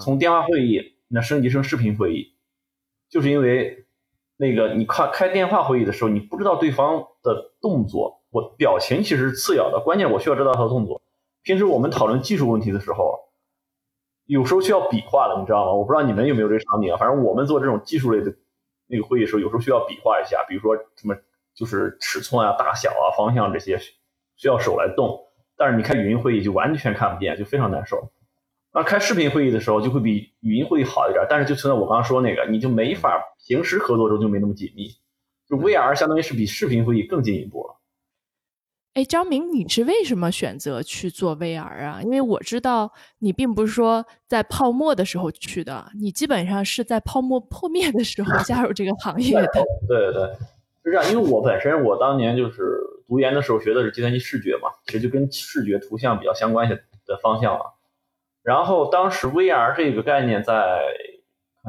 [0.00, 2.26] 从电话会议那升级成视频会议，
[3.10, 3.84] 就是因为
[4.36, 11.02] 那个你开开电话会议的时候，你不知道对方的动作，我表情其实是次要的，关键我需要知道他的动作。
[11.42, 13.18] 平时我们讨论技术问题的时候，
[14.26, 15.72] 有时候需要比划的，你知道吗？
[15.72, 18.32] 我不知道你们有没有这个场景啊，反正我们做这种技术类的
[18.86, 21.16] 那个会议的时候，有时候需要比划一下，比如说什么
[21.54, 23.78] 就是尺寸啊、大小啊、方向这些
[24.36, 28.10] 需要手来动，但是你开语音会议就完全看不见，就非常难受。
[28.72, 34.88] 那开视频会议的时候就会比语音会议好一点，但是就存在我刚刚说那个，你就没法平时合作中就没那么紧密，
[35.48, 37.76] 就 VR 相当于是比视频会议更进一步了。
[38.94, 42.00] 哎，张明，你是为什么选择去做 VR 啊？
[42.02, 49.46] 因为我知道你并不是说在泡沫的时候去的，你基本上是在泡沫破灭的时候加入这个行业的。
[49.88, 50.32] 对对对，
[50.84, 51.04] 是这样。
[51.10, 57.64] 因为我本身我当年就是读研的时候学的是计算机视觉嘛，其实就跟视觉图像比较相关的的方向嘛。
[58.50, 60.82] 然后当时 VR 这个概念在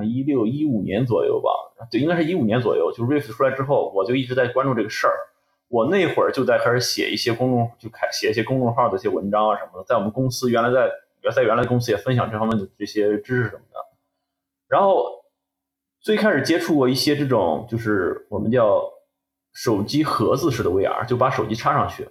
[0.03, 1.51] 一六一五年左右吧，
[1.91, 5.13] 对，应该是一五年左右，就 Rift 出来之后，我就一直在关注这个事儿。
[5.67, 10.91] 我那会儿就在开始写一些公众，就开写一些公众号的一些文章啊什么的，在我们公司原来在
[11.21, 13.77] 原在原来公司也分享这方面的这些知识什么的。
[14.67, 15.05] 然后
[15.99, 18.81] 最开始接触过一些这种，就是我们叫
[19.53, 22.09] 手机盒子式的 VR，就把手机插上去。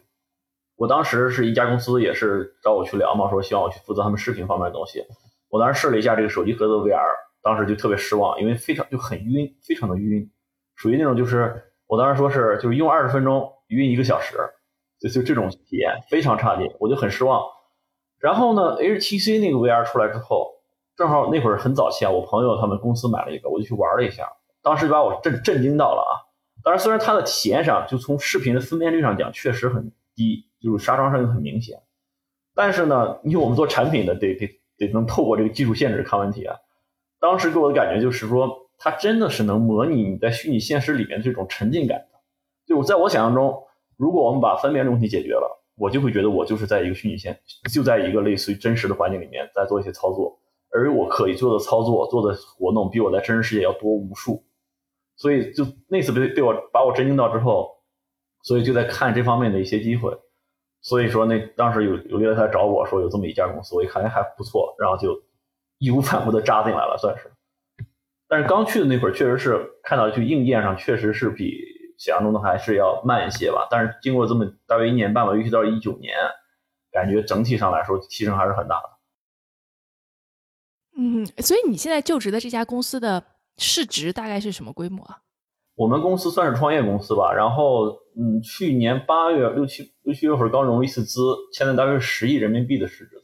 [0.80, 5.04] 我当时是一家公司也是找我去聊嘛，说希望我去负责他们视频方面的东西。
[5.50, 7.04] 我当时试了一下这个手机盒子 VR，
[7.42, 10.30] 当时就特别失望，因为非常就很晕，非常的晕，
[10.74, 11.64] 属于那种就是。
[11.86, 14.38] 我当时说是就是用二十分钟晕一个小时，
[15.00, 17.42] 就就这种体验非常差劲，我就很失望。
[18.18, 20.46] 然后呢，HTC 那个 VR 出来之后，
[20.96, 24.24] 正好那会儿很早期啊，我朋友他们公司买了一个，我就去玩了一下，
[24.62, 26.12] 当时就把我震震惊到了啊！
[26.62, 31.80] 当然，虽然它的体验上就从视频的分辨率上讲确实很低，就是杀伤性很明显，
[32.54, 36.56] 但是呢，你我们做产品的得得得能透过这个技术限制看问题啊。
[37.20, 38.66] 当时给我的感觉就是说。
[38.82, 42.18] 它真的是能模拟你在虚拟现实里面这种沉浸感的。
[42.66, 43.62] 就在我想象中，
[43.98, 47.38] 如果我们把分辨率问题解决了，我就会觉得我就是在一个虚拟现，
[47.70, 50.40] 就在一个类似于真实的环境里面在做一些操作，
[50.72, 54.42] 而我可以做的操作、做的活动比我在真实世界要多无数。
[55.14, 57.79] 所以就那次被被我把我震惊到之后，
[58.42, 60.16] 所以就在看这方面的一些机会。
[60.82, 65.22] 所以说那当时有有猎头来找我说有这么一家公司，我一看哎还不错，然后就
[65.78, 67.30] 义无反顾的扎进来了，算是。
[68.28, 71.52] 但是刚去的那会儿，确实是看到就硬件上确实是比
[71.98, 73.66] 想象中的还是要慢一些吧。
[73.70, 76.16] 但是经过这么大约一年半吧，尤其到一九年，
[76.90, 78.90] 感觉整体上来说提升还是很大的。
[80.96, 83.22] 嗯，所以你现在就职的这家公司的
[83.58, 85.18] 市值大概是什么规模啊？
[85.80, 87.32] 我们公司算是创业公司吧。
[87.32, 91.20] 然后，嗯，去年八月六七六七月份刚融了一次资，
[91.54, 93.16] 现在大约是十亿人民币的市值。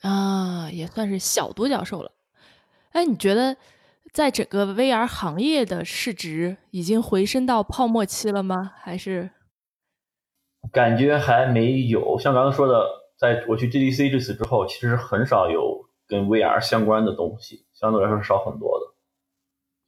[0.00, 2.12] 啊，也算是小独角兽了。
[2.92, 3.56] 哎，你觉得？
[4.12, 8.72] 在整个 VR 行业的市值已经回升到泡沫期了吗？
[8.74, 9.30] 还是
[10.72, 12.18] 感觉还没有？
[12.18, 12.84] 像刚刚说的，
[13.16, 18.86] 在我去 GDC 这次之后，其实很少有跟 VR 相关的东西，相对来说是少很多的。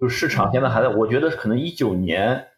[0.02, 2.48] 就市场现在还在，我觉得可能一九年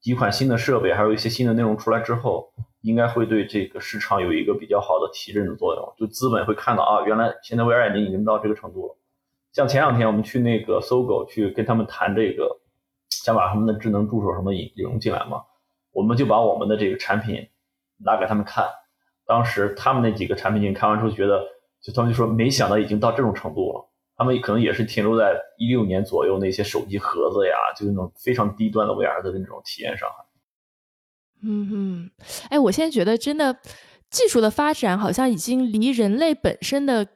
[0.00, 5.94] 几款新的设备，还有一些新的内容出来之后，应该会对这个市场有一个比较好的提振的作用。
[5.98, 8.96] 就资本会看到啊，原来现在 VR 眼镜已经到这个程度了。
[9.52, 12.58] 像前两天我们去那个搜狗去跟他们谈这个，
[13.10, 15.42] 想把他们的智能助手什么引引入进来嘛，
[15.92, 17.46] 我们就把我们的这个产品
[17.98, 18.66] 拿给他们看。
[19.26, 21.44] 当时他们那几个产品经理看完之后觉得，
[21.82, 23.90] 就他们就说没想到已经到这种程度了。
[24.16, 30.08] 他们可能也是停留在一六年左右那些手机盒子呀，就那种非常低端的 VR 的那种体验上。
[31.42, 32.10] 嗯嗯，
[32.50, 33.58] 哎，我现在觉得真的
[34.10, 37.06] 技术的发展好像已经离人类本身的。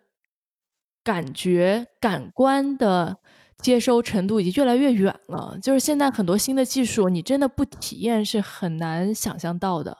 [1.04, 3.16] 感觉感官的
[3.56, 9.96] 接收程度已经越来越远了，就是现在很多新的技术，你真的不体验是很难想象到的。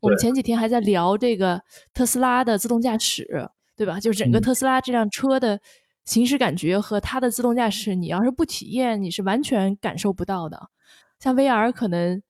[0.00, 1.60] 我们前几天还在聊这个
[1.92, 4.00] 特斯拉的自动驾驶，对吧？
[4.00, 5.60] 就是整个特斯拉这辆车的
[6.08, 10.70] 行驶感觉和它的自动驾驶，你要是不体验，你是完全感受不到的。
[11.20, 12.22] 像 VR，可能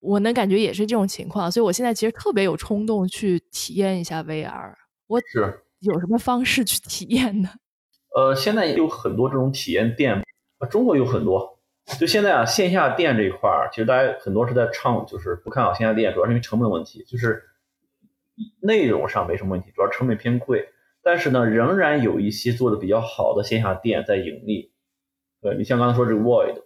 [0.00, 4.74] 我能感觉也是这种情况，所以我现在其实特别有冲动去体验一下 VR。
[5.06, 5.62] 我是。
[5.80, 7.48] 有什么方式去体验呢？
[8.14, 10.22] 呃，现在有很多这种体验店，
[10.68, 11.58] 中国有很多。
[11.98, 17.02] 就现在啊，线下店这一块儿，其实大家很多是在唱，就是不看好线下店，主要是因为成本问题。
[17.04, 17.42] 就是
[18.60, 20.68] 内容上没什么问题，主要成本偏贵。
[21.06, 24.72] 但是呢，仍然有一些做的比较好的线下店在盈利。
[25.40, 26.62] 对你像刚才说这个 Void，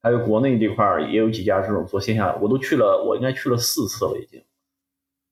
[0.00, 4.42] 还有国内这块儿也有几家这种做线下，我都去了，我应该去了四次了已经。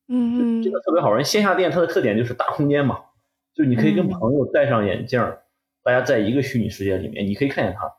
[0.08, 1.24] 嗯，这个特别好玩。
[1.24, 2.98] 线下店它的特点就是大空间嘛。
[3.54, 5.18] 就你可以跟朋友戴上眼镜
[5.82, 7.90] 大家在一个虚拟世界里面，你可以看见他，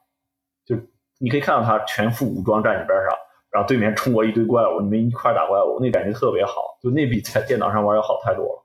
[0.63, 0.79] 就
[1.17, 3.17] 你可以看到他全副武装站你边上，
[3.49, 8.60] 然后对面冲过一堆怪物，你们一块打怪物，那感觉特别好，就那比在电脑上玩要好太多了。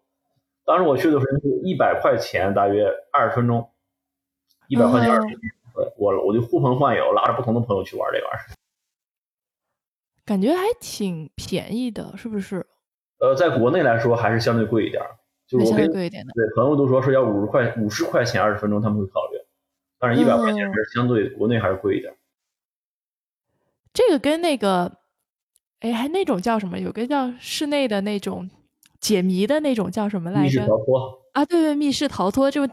[0.67, 3.71] 当时我去的时候是一百块钱，大约二十分钟，
[4.69, 5.41] 一百块钱二十分钟。
[5.75, 8.45] 对我我就呼朋唤友，拉着不同的朋友去玩这个玩意儿。
[10.25, 12.67] 感觉还挺便宜的，是不是？
[13.19, 15.01] 呃，在国内来说还是相对贵一点，
[15.47, 16.33] 就是我相对贵一点的。
[16.33, 19.39] 对朋友都说是要五十块五十块钱二十分钟他们会考虑，
[20.01, 22.13] 但是一百块钱嗯是相对国内还是贵一点。
[23.95, 24.99] 这个跟那个，
[25.81, 26.79] 哎，还那种叫什么？
[26.81, 28.51] 有个叫室内的那种
[29.01, 30.59] 解谜的那种叫什么来着密室？
[30.61, 32.69] 逃脱，啊，对对，密室逃脱，就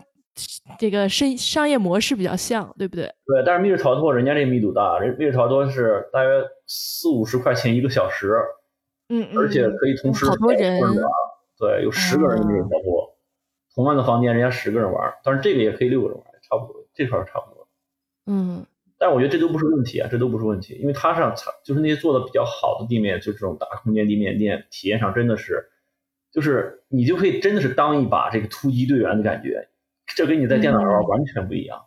[0.79, 3.05] 这个商商业模式比较像，对不对？
[3.25, 6.29] 对，但是密室逃脱人家这个密度大，人密室逃脱是大约
[6.67, 8.36] 四五十块钱一个小时，
[9.09, 10.91] 嗯嗯，而且可以同时好多人玩。
[11.57, 13.15] 对，有十个人的密室逃脱，
[13.75, 17.67] 同样的房间人家十个人玩，但是这个也可以六个人玩，差不多，这块儿差不多。
[18.25, 18.65] 嗯
[18.97, 25.62] 但我觉得这都不是问题啊，这都不是问题，因为它上它就是那些做的比较好的地面，就这种大空间地面店，体验上真的是，
[26.34, 29.69] 就是你就可以真的是当一把这个突击队员的感觉，
[30.08, 31.86] 这跟你在电脑上完全不一样。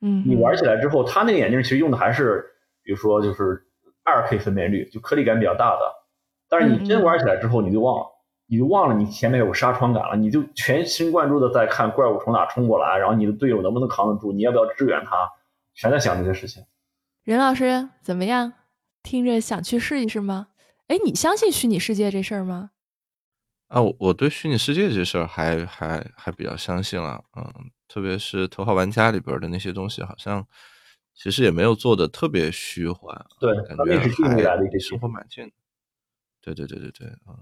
[0.00, 2.44] 嗯，你玩起来之后，他那个眼镜其实用的还是，
[2.82, 3.64] 比如说就是
[4.02, 5.80] 二 K 分辨率，就颗粒感比较大的。
[6.48, 8.06] 但是你真玩起来之后，你就忘了，
[8.46, 15.16] 你就忘了你前面有纱窗感了，你就全神贯注的在看怪物从哪冲过来，然后你的队友能不能扛得住，你要不要支援他，
[15.74, 16.64] 全在想这些事情。
[17.24, 18.52] 任老师怎么样？
[19.02, 20.48] 听着想去试一试吗？
[20.88, 22.70] 哎，你相信虚拟世界这事儿吗？
[23.68, 30.46] 啊，我我对虚拟世界这事儿还还还比较相信了，嗯，特别是《头号玩家》里边的那些东西，好像
[31.14, 35.52] 其实也没有做的特别虚幻，对感觉还离生活蛮近的。
[36.40, 37.36] 对对对对对，嗯，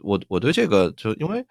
[0.00, 1.44] 我我对这个就因为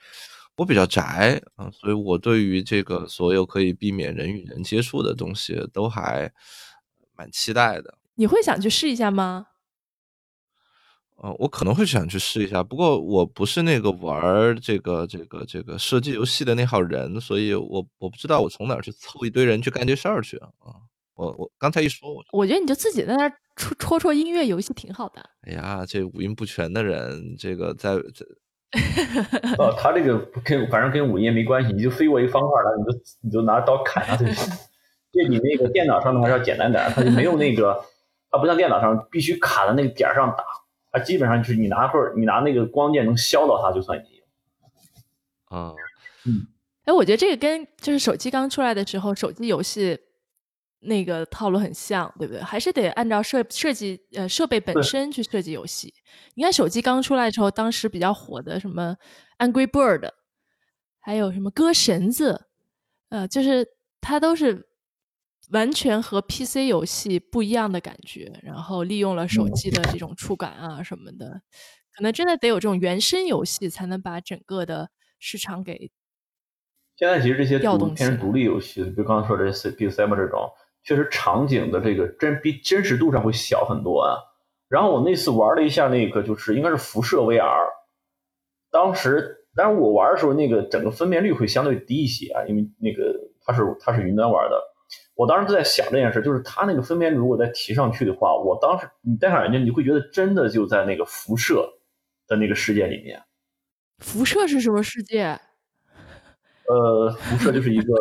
[0.57, 6.31] 我比较宅啊，所以我对于这个所有可以避免人与人接触的东西都还
[7.15, 7.99] 蛮期待的。
[8.15, 9.47] 你会想去试一下吗？
[11.17, 20.49] 呃，我可能会想去试一下，不过我不是那个玩这个这个这个射击游戏的那号人，所以我我不知道我从哪儿去凑一堆人去干这事儿去啊。
[21.15, 25.21] 我我刚才一说，我我觉得你就自己在那儿戳戳戳音乐游戏挺好的。
[25.47, 28.25] 哎呀，这五音不全的人，这个在这
[29.57, 34.53] 哦，他这个跟反正跟五音没关系，你就飞过一方块来，你就你就拿刀砍他就行。
[35.13, 37.81] 这比那个电脑上的还是要简单点儿，它就没有那个，
[38.29, 40.43] 他不像电脑上必须卡在那个点儿上打，
[40.95, 44.21] 它基本上就是你拿会儿你拿那个光剑能削到它就算你赢。
[45.45, 45.73] 啊，
[46.85, 49.99] 哎，我觉得这个跟就是手机刚出来的时候，手机游戏
[50.79, 52.41] 那个套路很像，对不对？
[52.41, 55.93] 还是得按照设设计呃设备本身去设计游戏。
[56.35, 58.95] 你看手机刚出来的时候，当时比较火的什么
[59.39, 60.09] Angry Bird，
[60.99, 62.47] 还有什么割绳子，
[63.09, 63.67] 呃，就是
[63.99, 64.65] 它都是
[65.51, 71.41] 完全和 PC 游戏不一样的感觉，然后利用了手嗯机的这种触感啊什么的，
[71.95, 75.91] 可能真的得有这种原生游戏才能把整个的市场给
[76.97, 80.49] 现在其实这些独偏独立游戏，比如刚才说的这 C B C M 这种，
[80.83, 84.17] 确实场景的这个真比真实度上会小很多啊。
[84.67, 87.67] 然后我那次玩了一下那个，就是应该是辐射 VR，
[88.71, 93.13] 当时，但是我玩的时候，那个整个分辨率会相对低一些啊，因为那个
[93.45, 94.59] 它是它是云端玩的。
[95.15, 101.67] 我当时就在想这件事，就是它那个分辨率如果再提上去的话，我当时你戴上眼镜，你会觉得真的就在那个辐射
[102.27, 103.23] 的那个世界里面。
[103.99, 105.39] 辐射是什么世界？
[106.67, 107.93] 呃，辐射就是一个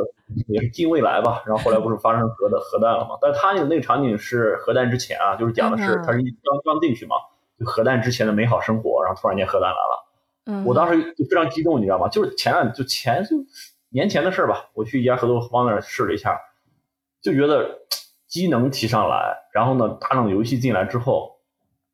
[0.48, 3.18] 也是近未来吧，然后后来不是发生核的核弹了嘛？
[3.20, 7.14] 但是他那个那个场景是核弹之前啊，就是讲的是他是一刚刚进去嘛，
[7.60, 10.06] 就核弹之前的美好生活，然后突然间核弹来了，
[10.46, 12.08] 嗯，我当时就非常激动，你知道吗？
[12.08, 13.36] 就是前两就前就
[13.90, 16.40] 年前的事儿吧，我去一家合作方那儿试了一下，
[17.24, 17.78] 就觉得
[18.26, 21.38] 机能提上来，然后呢，大量的游戏进来之后，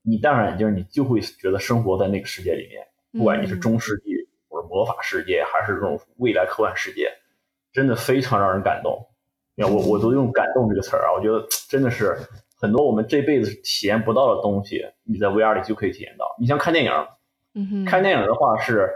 [0.02, 4.10] 你戴上眼镜，你就会觉得生活在那个世界里面，不管你是嗯中世纪
[4.48, 7.12] 或者魔法世界，还是这种未来科幻世界，
[7.72, 9.06] 真的非常让人感动。
[9.54, 12.18] 你看，我我都用“感动”这个词儿啊，我觉得真的是
[12.60, 16.26] 很多我们这辈子体验不到的东西，你在 VR 里就可以体验到。
[16.40, 16.92] 你像看电影，
[17.54, 18.90] 嗯哼，看电影的话是，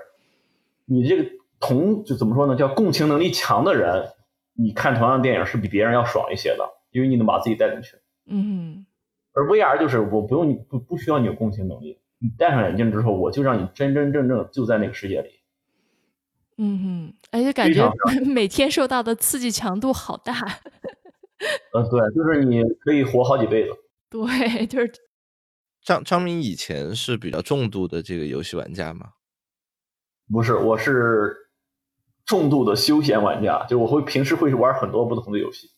[0.84, 1.30] 你这个
[1.60, 4.08] 同就怎么说呢，叫共情能力强的人，
[4.56, 7.96] 你看同样的电影是比别人要爽一些的，因为你能把自己带进去。
[8.26, 8.86] 嗯
[9.32, 15.30] 而 VR 就是我不用你不不需要你有共情能力，你戴上眼镜之后，我就让你真真正正就在那个世界里。
[16.56, 17.92] 嗯哼，而且感觉
[18.24, 20.32] 每天受到的刺激强度好大。
[21.72, 23.70] 呃，对，就是你可以活好几辈子。
[24.08, 24.92] 对，就是
[25.82, 29.14] 张张明以前是比较重度的这个游戏玩家吗？
[30.30, 31.43] 不是，我是
[32.26, 35.70] 重度的休闲玩家，就我会平时会玩很多不同的游戏。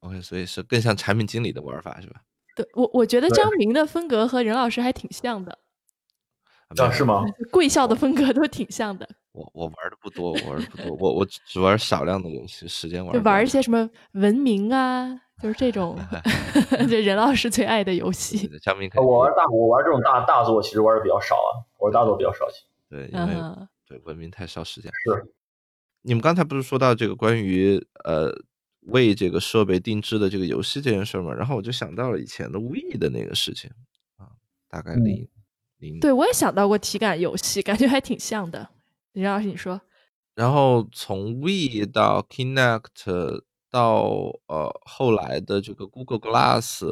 [0.00, 2.20] OK，所以是更像产品经理的玩法是吧？
[2.56, 5.58] 对我我觉得张明的风格和任老师还挺像的，
[6.76, 7.24] 啊，是吗？
[7.50, 9.08] 贵校的风格都挺像的。
[9.32, 15.98] 我我玩的不多，我玩的不多，我我只玩少量的游戏，时间玩就玩一些什么文明啊，就是这种，
[16.88, 18.48] 就任老师最爱的游戏。
[18.62, 22.46] 张明，我玩大，我玩这种大大作，其实玩的比较少啊，我玩大作比较少。
[22.88, 23.34] 对，因为
[23.88, 24.92] 对文明太烧时间。
[25.02, 25.26] 是，
[26.06, 28.30] 你们刚才不是说到这个关于呃
[28.80, 31.32] 为这个设备定制的这个游戏这件事儿吗？
[31.32, 33.70] 然后我就想到了以前的 We 的那个事情
[34.18, 34.28] 啊，
[34.68, 35.26] 大概零
[35.78, 36.00] 零。
[36.00, 38.68] 对，我也想到过体感游戏，感觉还挺像的。
[39.12, 39.80] 李老师，你说，
[40.34, 43.42] 然后从 We 到 Kinect
[43.74, 46.84] 到呃后来的这个 Google Glass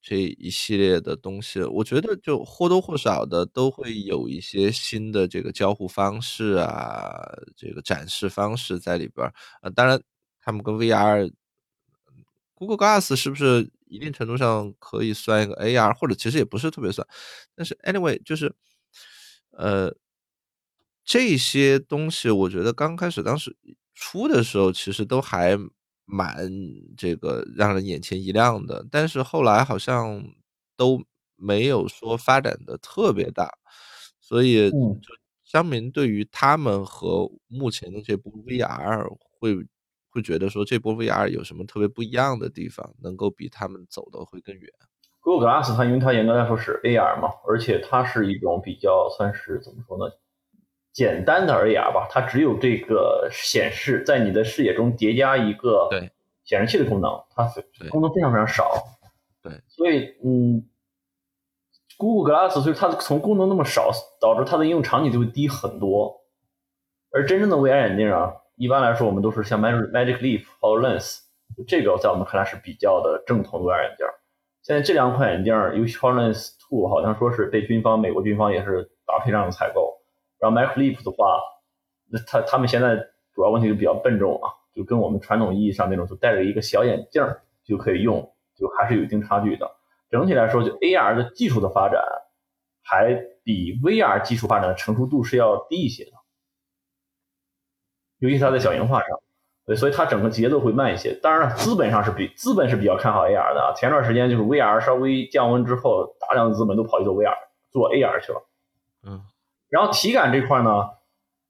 [0.00, 7.20] 这一系列的东西，我觉得就或多或少的都会有一些新的这个交互方式啊，
[7.54, 9.34] 这个展示方式在里边儿。
[9.62, 10.02] 呃，当然，
[10.40, 17.06] 他们跟 VR，Google Glass 是不是一定程度上可以算一个 AR，或者其实也不是特别算，
[17.54, 18.54] 但是 anyway 就是
[19.52, 19.94] 呃。
[21.04, 23.54] 这些东西，我觉得刚开始当时
[23.94, 25.56] 出的时候，其实都还
[26.12, 26.36] 蛮
[26.96, 28.86] 这个让人眼前一亮的。
[28.90, 30.22] 但是后来好像
[30.76, 31.02] 都
[31.36, 33.50] 没有说发展的特别大，
[34.20, 34.76] 所以就
[35.44, 39.08] 江明对于他们和目前的这波 VR
[39.38, 39.56] 会
[40.10, 44.70] 会觉得说这波 VR 有什么特别不一样的地方，能够比他们走的会更远。
[45.20, 50.12] Google Glass 它因为它严格来说是 AR 嘛，而且它是一种比较算是怎么说呢？
[50.92, 55.88] 简单的 AR 吧，它只有这个显示在你的视野中叠加一个
[56.44, 57.48] 显示器的功能，它
[57.90, 58.74] 功能非常非常少。
[59.42, 60.68] 对，所以嗯
[61.96, 63.90] ，Google Glass 所以它从功能那么少，
[64.20, 66.20] 导致它的应用场景就会低很多。
[67.10, 71.20] 而真正的 VR 眼镜啊，一般来说我们都是像 Magic Leap、HoloLens，
[71.66, 74.06] 这个在我们看来是比较的正统的 VR 眼镜。
[74.62, 79.91] 现在这两款眼镜，尤其 HoloLens Two，好像说是被军方美国军方也是大批量的采购。
[80.42, 81.38] 然后 Mac Leap 的话，
[82.10, 82.96] 那他他们现在
[83.32, 87.24] 主要问题就比较笨重啊，就跟我们传统意义上那种就戴着一个小眼镜
[87.62, 89.70] 就可以用，就还是有一定差距的。
[90.10, 92.02] 整体来说，就 AR 的技术的发展
[92.82, 93.14] 还
[93.44, 96.10] 比 VR 技术发展的成熟度是要低一些的，
[98.18, 99.20] 尤其它在小型化上，
[99.64, 101.14] 对，所以它整个节奏会慢一些。
[101.22, 103.72] 当然了，资本上是比资本是比较看好 AR 的啊。
[103.76, 107.36] 前段时间就是 VR 稍微降温之后，大量的资本都跑去做 VR
[107.70, 108.44] 做 AR 去了，
[109.06, 109.24] 嗯。
[109.72, 110.70] 然后体感这块呢，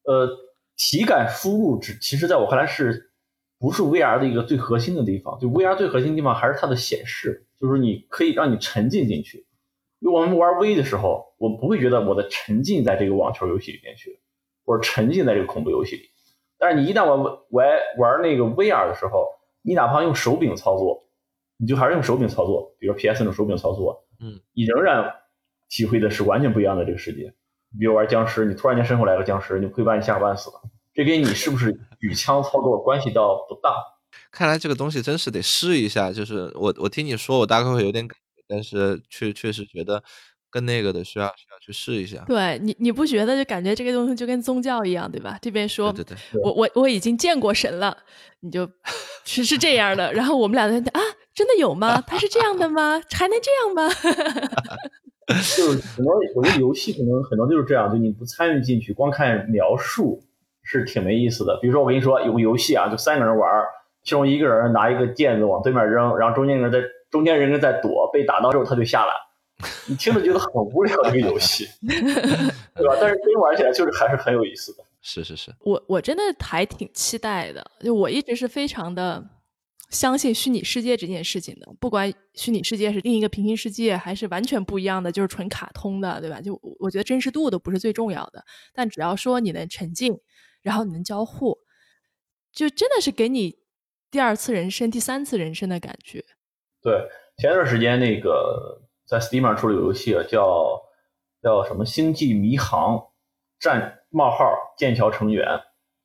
[0.04, 0.28] 呃，
[0.76, 3.10] 体感输入只其实在我看来是
[3.58, 5.36] 不是 VR 的一个最核心的地方？
[5.40, 9.44] 就 VR 最核心的地方还是它的显示，就是你可以让你沉浸进去。
[9.98, 14.20] 因为我们玩 V 的时候，我不会觉得我的沉浸在这个网球游戏里面去，
[14.64, 16.02] 或者沉浸在这个恐怖游戏里。
[16.58, 17.18] 但是你一旦玩
[17.50, 17.68] 玩
[17.98, 19.26] 玩那个 VR 的时候，
[19.62, 21.08] 你哪怕用手柄操作，
[21.56, 25.12] 你就还是用手柄操作，比如 PS 那种手柄操作，嗯，你仍然
[25.68, 27.34] 体会的是完全不一样的这个世界。
[27.78, 30.56] 比如玩僵尸，你突然间身后来个僵尸，你会把你吓个半死的。
[30.94, 33.74] 这跟你是不是举枪操作关系倒不大。
[34.30, 36.12] 看来这个东西真是得试一下。
[36.12, 40.02] 就是我我听你说，我大概会有点感觉，但是确确实觉得
[40.50, 42.22] 跟那个的需要需要去试一下。
[42.26, 45.38] 对你你不觉得就感觉这个东西就跟宗教一样，对吧？
[45.40, 47.96] 这边说，对对对，我我我已经见过神了，
[48.40, 48.70] 你就，
[49.24, 50.12] 是是这样的。
[50.12, 51.00] 然后我们俩在啊，
[51.34, 52.02] 真的有吗？
[52.06, 53.00] 他是这样的吗？
[53.12, 53.94] 还能这样吗？
[55.56, 60.20] 就是可能我觉得游戏可能很多就是这样，就你不参与进去，光看描述
[60.62, 61.58] 是挺没意思的。
[61.60, 63.48] 比如说我跟你说有个游戏啊，就三个人玩，
[64.02, 69.12] 其中一个人拿一个毽子往对面扔，然后中间人在中间人在躲，被打到之后他就下来，
[69.86, 72.96] 你听着觉得很无聊一个游戏， 对吧？
[73.00, 74.84] 但是真玩起来就是还是很有意思的。
[75.00, 79.24] 是是是，我我真的还挺期待的，就我一直是非常的。
[79.92, 86.40] 相信虚拟世界这件事情的，不管虚拟世界是另一个平行世界，还是完全不一样的，就是纯卡通的，对吧？
[86.40, 90.18] 就我觉得真实度都不是最重要的，但只要说你能沉浸，
[90.62, 91.58] 然后你能交互，
[92.52, 93.58] 就真的是给你
[94.10, 96.24] 第二次人生、第三次人生的感觉。
[96.80, 100.80] 对，前段时间那个在 Steam 上出了游戏，叫
[101.42, 102.98] 叫什么《星际迷航
[103.60, 104.46] 战冒号
[104.78, 105.46] 剑桥成员》，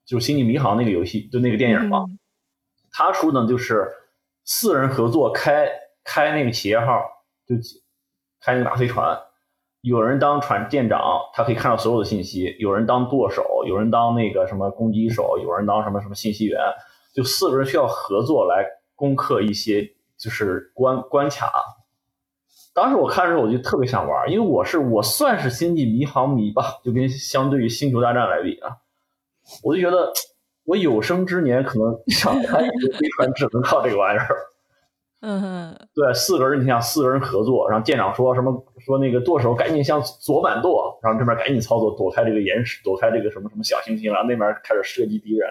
[0.06, 2.06] 就是《星际迷航》那个游戏，就那个电影嘛。
[2.98, 3.88] 他出呢，就是
[4.44, 5.70] 四人合作开
[6.04, 7.00] 开那个企业号，
[7.46, 7.54] 就
[8.42, 9.16] 开那个大飞船，
[9.82, 11.00] 有人当船舰长，
[11.32, 16.60] 他可以看到所有的信息；有人当舵手，有人当那个什么攻击手，有人当什么什么信息员，
[17.14, 19.88] 就四个人需要合作来攻克一些
[20.18, 21.52] 就是关关卡。
[22.74, 28.78] 当时我看的时候，我就特别想玩，因为我是我算是星际迷航迷吧，就跟相对于星球大战来比啊，
[29.62, 30.12] 我就觉得。
[30.68, 34.28] 我有生之年可能想开一个飞船，只能靠这个玩意儿。
[35.22, 45.50] 嗯，对，四个人，你想四个人合作，然后舰长说什么说那个舵手赶紧向左板舵，然后这边赶紧操作躲开这个岩石，躲开这个什么什么小行星，然后那边开始射击敌人，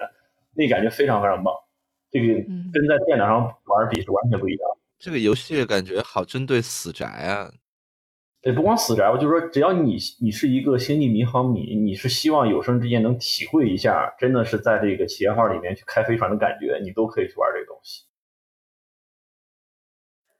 [0.53, 1.51] 那感觉非常非常棒。
[2.11, 2.27] 这个
[2.71, 4.69] 跟在电脑上玩比是完全不一样。
[4.99, 7.51] 这个游戏感觉好针对死宅啊。
[8.41, 18.03] 对，不光死宅，我就是说只要你你是一个星际迷航迷，你是希望有生之年能体会一下，真的是在这个企业号里面去开飞船的感觉，你都可以去玩这个东西。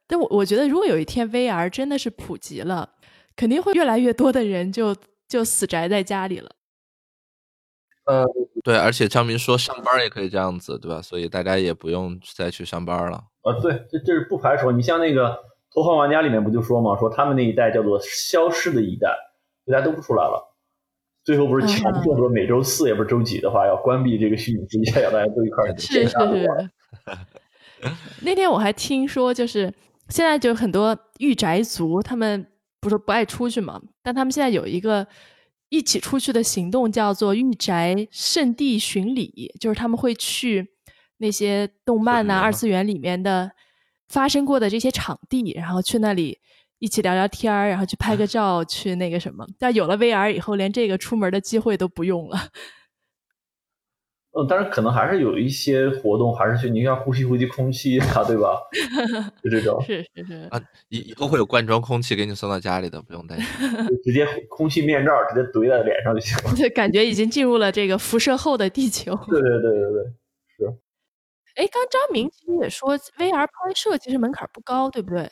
[0.08, 2.92] 但我我觉得，如果有一天 VR 真的是普及了，
[3.36, 4.96] 肯定会越来越多的人就
[5.28, 6.52] 就死宅在家里了。
[8.06, 8.26] 呃，
[8.64, 11.02] 对，而且张明说上班也可以这样子，对吧？
[11.02, 13.22] 所以大家也不用再去上班了。
[13.42, 14.72] 呃，对，这这是不排除。
[14.72, 15.30] 你像那个
[15.78, 19.16] 《头号玩家》里面不就说嘛，说他们那一代叫做消失的一代，
[19.68, 20.56] 大家都不出来了。
[21.24, 26.48] 最后不是强迫说每周四也不是周几的话，要关闭这个虚拟世界，要大家都一块儿是是是。
[28.24, 29.72] 那天我还听说，就是。
[30.10, 32.48] 现在就很多御宅族，他们
[32.80, 33.82] 不是不爱出去嘛？
[34.02, 35.06] 但他们现在有一个
[35.68, 40.70] 一起出去的行动，叫做御宅圣地巡礼，就是他们会去
[41.18, 43.52] 那些动漫呐、二次元里面的
[44.08, 46.40] 发生过的这些场地，然后去那里
[46.80, 49.46] 一起聊聊天儿，然后去拍个照，去那个什么。
[49.60, 52.38] 但有了 VR 以后，连这个出门的机会都不用了。
[54.32, 58.62] 嗯， 但是可能还是有一些活动，还是去你像呼吸呼吸空气啊， 对吧？
[59.44, 59.84] 就这种。
[59.84, 63.48] 是是是啊，以以后会有罐装空气给你送到家里的，不用担心。
[64.06, 66.56] 直接空气面罩直接怼在脸上就行了。
[66.56, 69.14] 对感觉已经进入了这个辐射后的地球。
[69.28, 70.04] 对对对对对，
[70.56, 70.78] 是。
[71.58, 75.24] 哎，刚张明其实也说，VR 拍摄其实门槛不高，对不对？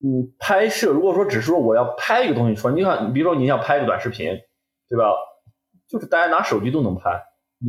[0.00, 4.38] 嗯，拍摄如果说只是说我要拍一个东西出来，你看，比如说你想拍个短视频，
[4.88, 5.12] 对吧？
[5.88, 7.24] 就是大家拿手机都能拍。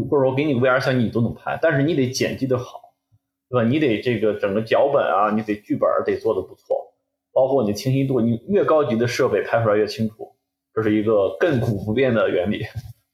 [0.07, 2.79] 或者我给你 VR 相机，你都能拍，但是你得剪辑的好，
[3.49, 3.67] 对吧？
[3.67, 6.93] 你得这个整个脚本啊，你得剧本得做的不错，
[7.33, 10.35] 包括你清晰度，你越高级的设备拍出来越清楚，
[10.75, 12.63] 这是一个亘古不变的原理。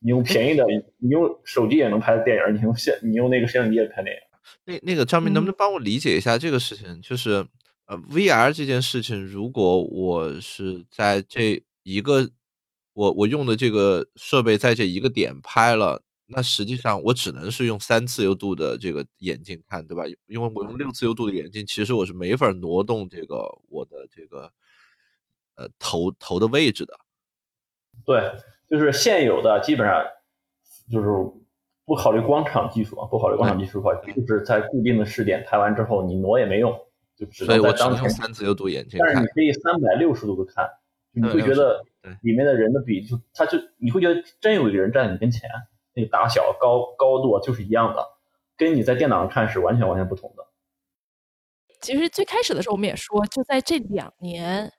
[0.06, 0.64] 你用便宜的，
[1.00, 4.22] 你用手机也能拍电影，你用现，你用那个摄像机也拍电影。
[4.66, 7.02] 那那个张明，能不能帮我理解一下这个事情？
[7.02, 7.48] 就是
[7.88, 12.30] 呃，VR 这件事情，如果我是在这一个
[12.94, 16.04] 我我用的这个设备在这一个点拍了。
[16.28, 20.04] 那实际上我只能是用三自由度的这个眼镜看，对吧？
[20.28, 24.52] 因为我用六自由度的眼镜，其实我是没法挪动这个我的这个
[25.56, 26.96] 呃头头的位置的。
[28.04, 28.20] 对，
[28.70, 30.04] 就是现有的基本上
[30.92, 31.08] 就是
[31.86, 36.72] 不考虑光场技术啊，不考虑光场技术的话，就是在固定的视点拍完之后，你挪也没用，
[37.16, 39.00] 就只能在当前三自由度眼镜。
[39.00, 40.70] 但是你可以三百六十度的看，
[41.12, 41.84] 你会觉得
[42.22, 45.50] 里面的人的比就他就你会觉得真有一个人站在你跟前。
[45.98, 48.06] 那个大小、高高度就是一样的，
[48.58, 50.46] 跟你在电脑上看是完全完全不同的。
[51.80, 54.74] 其实最开始的时候我们也说，就在这两年，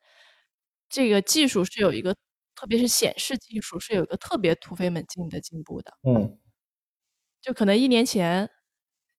[0.90, 2.14] 这个技术是有一个，
[2.56, 5.92] 特别是显示技术是有一个特别突飞猛进的进步的。
[6.02, 6.38] 嗯，
[7.42, 8.50] 就可能一年前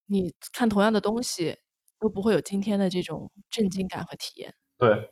[0.07, 1.57] 你看同样的东西
[1.99, 4.53] 都不会有今天的这种震惊感和体验。
[4.77, 5.11] 对。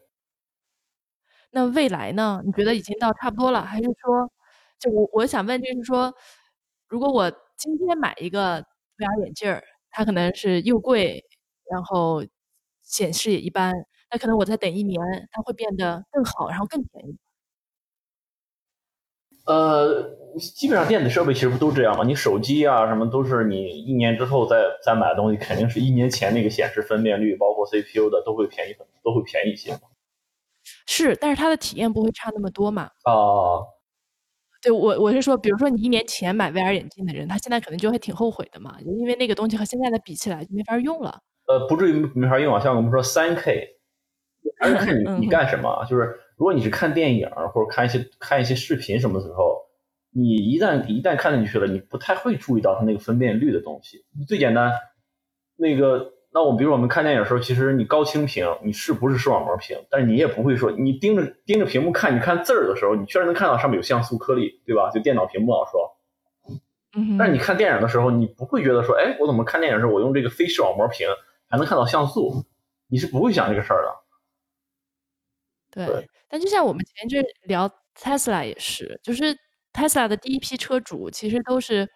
[1.54, 2.42] 那未来呢？
[2.46, 4.30] 你觉得已经到差不多了，还是说，
[4.80, 6.14] 就我我想问，就是说。
[6.88, 8.62] 如果我今天买一个
[8.98, 11.26] VR 眼镜儿，它可能是又贵，
[11.72, 12.24] 然后
[12.84, 13.74] 显示也一般，
[14.12, 15.02] 那可能我再等一年，
[15.32, 17.18] 它会变得更好，然后更便宜。
[19.46, 20.04] 呃，
[20.40, 22.04] 基本上电子设备其实不都这样吗？
[22.06, 29.72] 你手机啊什么都是你一年之后再再买的东西，肯定是一年前那个显示分辨率，包括 CPU 的都会便宜很，都会便宜一些
[30.88, 32.84] 是，但是它的体验不会差那么多嘛？
[33.04, 33.64] 啊。
[34.62, 41.22] 对我我是说，比如说你一年前买 VR 眼镜的人，他现在可能就会挺后悔的嘛，因为那个东西和现在的比起来就没法用了。
[41.48, 43.68] 呃，不至于没法用啊，像我们说三 K，
[44.60, 45.86] 还是看你你干什么。
[45.88, 49.66] 就是如果你是看电影或者看一些看一些视频什么的时候，
[50.12, 54.06] 你一旦一旦看进去了，你不太会注意到它那个分辨率的东西。
[54.28, 54.72] 最简单，
[55.56, 56.14] 那个。
[56.36, 59.78] 那我比如我们看电影的时候，其实你高清屏，你是不是视网膜屏？
[59.90, 64.90] 但是你也不会说，你盯着盯着屏幕看，你看字儿的时候，你确实能看到上面有像素颗粒，对吧？
[64.90, 65.96] 就电脑屏幕啊说。
[66.98, 67.18] 嗯。
[67.18, 71.08] 但是你看电影的时候，你不会觉得说，哎，我怎么看电影的时候，我用这个非视网膜屏
[71.48, 72.44] 还能看到像素？
[72.90, 73.96] 你是不会想这个事儿的。
[75.76, 76.08] 对。
[76.30, 79.38] 但就像我们前一阵聊 Tesla 也是，就是
[79.74, 81.88] Tesla 的第一批车主其实都是，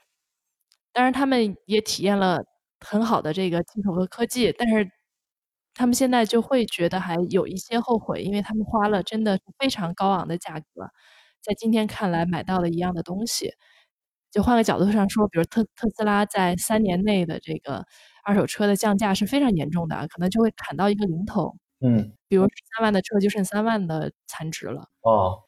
[0.93, 2.43] 当然他们也体验了。
[2.81, 4.89] 很好的这个技术和科技，但是
[5.73, 10.89] 他们现在就会觉得还有一些后悔，因为他们花了真的是非常高昂的价格，
[11.41, 13.53] 在今天看来买到了一样的东西。
[14.31, 17.85] 就换个角度上说，比如特特斯拉在三年内的这个
[18.23, 21.53] 二手车的降价是非常严重的，可能就会砍到一个零头。
[21.81, 24.87] 嗯，比如十三万的车就剩三万的残值了。
[25.01, 25.43] 哦，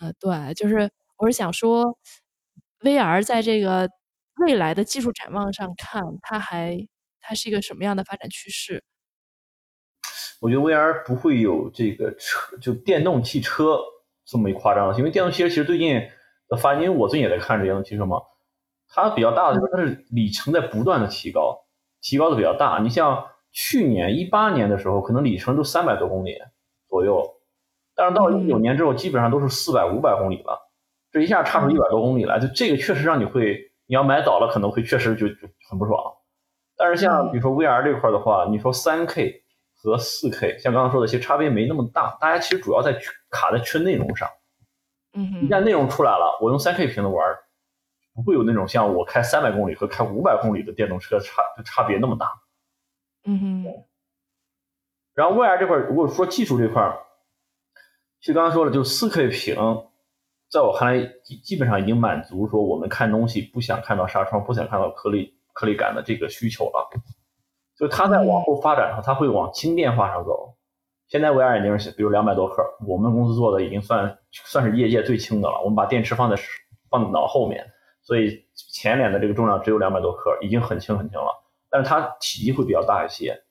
[0.00, 1.98] 呃，对，就是我是想说
[2.80, 3.90] ，VR 在这个
[4.36, 6.86] 未来的技术展望上看，它还
[7.20, 8.84] 它是一个什么样的发展趋势？
[10.40, 13.78] 我觉得 VR 不会有这个车就电动汽车
[14.24, 16.00] 这么一夸张，因为电动汽车其实最近
[16.48, 18.18] 的发展，因为我最近也在看这电动汽车嘛，
[18.88, 21.66] 它比较大的就是它是里程在不断的提高，
[22.00, 22.78] 提高的比较大。
[22.78, 26.38] 你像去年一八年的时候，可能里程都三百多公里
[26.88, 27.22] 左右，
[27.94, 30.58] 但是到一九年之后，基本上都是四百五百公里了，
[31.12, 35.98] 这一下差出一百多公里来，就这个确实让你会，你要买早了可能会确实就就很不爽。
[36.76, 39.42] 但是像比如说 VR 这块的话，你说三 K。
[39.82, 42.14] 和四 K，像刚刚说的，其实差别没那么大。
[42.20, 42.92] 大家其实主要在
[43.30, 44.28] 卡在缺内容上。
[45.14, 47.24] 嗯，一旦内容出来了，我用三 K 屏的玩，
[48.14, 52.30] 不会有那种像我开三百公里和开五百公里的电动车差就差别那么大。
[53.24, 53.64] 嗯哼。
[55.14, 56.96] 然后 VR 这块，如果说技术这块，
[58.20, 59.56] 其实刚刚说了，就四 K 屏，
[60.48, 66.88] 在我看来基基本上已经满足说我们看东西不想看到纱窗，不想看到颗粒颗粒感的这个需求了。
[67.76, 70.56] 就它在往后发展的话，它会往轻电化上走。
[71.08, 75.60] 现在 VR 眼镜是比如两百多克，我们公司做的已经算算是业界最轻的了。
[75.62, 76.40] 我们把电池放在
[76.88, 77.68] 放脑后面，
[78.02, 81.49] 所以前脸的这个重量只有两百多克，已经很轻很轻了。
[81.70, 83.42] 但是它体积会比较大一些，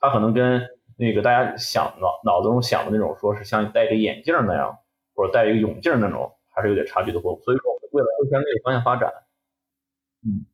[0.00, 0.66] 它可能跟
[0.96, 4.78] 那个大家想脑脑子中想的那种，说是像戴个眼镜那样，
[5.14, 7.20] 或者戴一个泳镜那种，还是有点差距的。
[7.20, 9.12] 所以说，未来会向这个方向发展，
[10.24, 10.46] 嗯。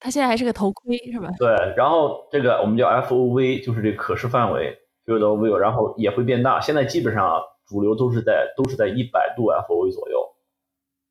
[0.00, 1.28] 它现在还是个头盔是吧？
[1.40, 6.60] 对，然后这个我们叫 FOV，就是这个可视范围，Field of View，然后也会变大。
[6.60, 10.24] 现在基本上主流都是在都是在一百度 FOV 左右。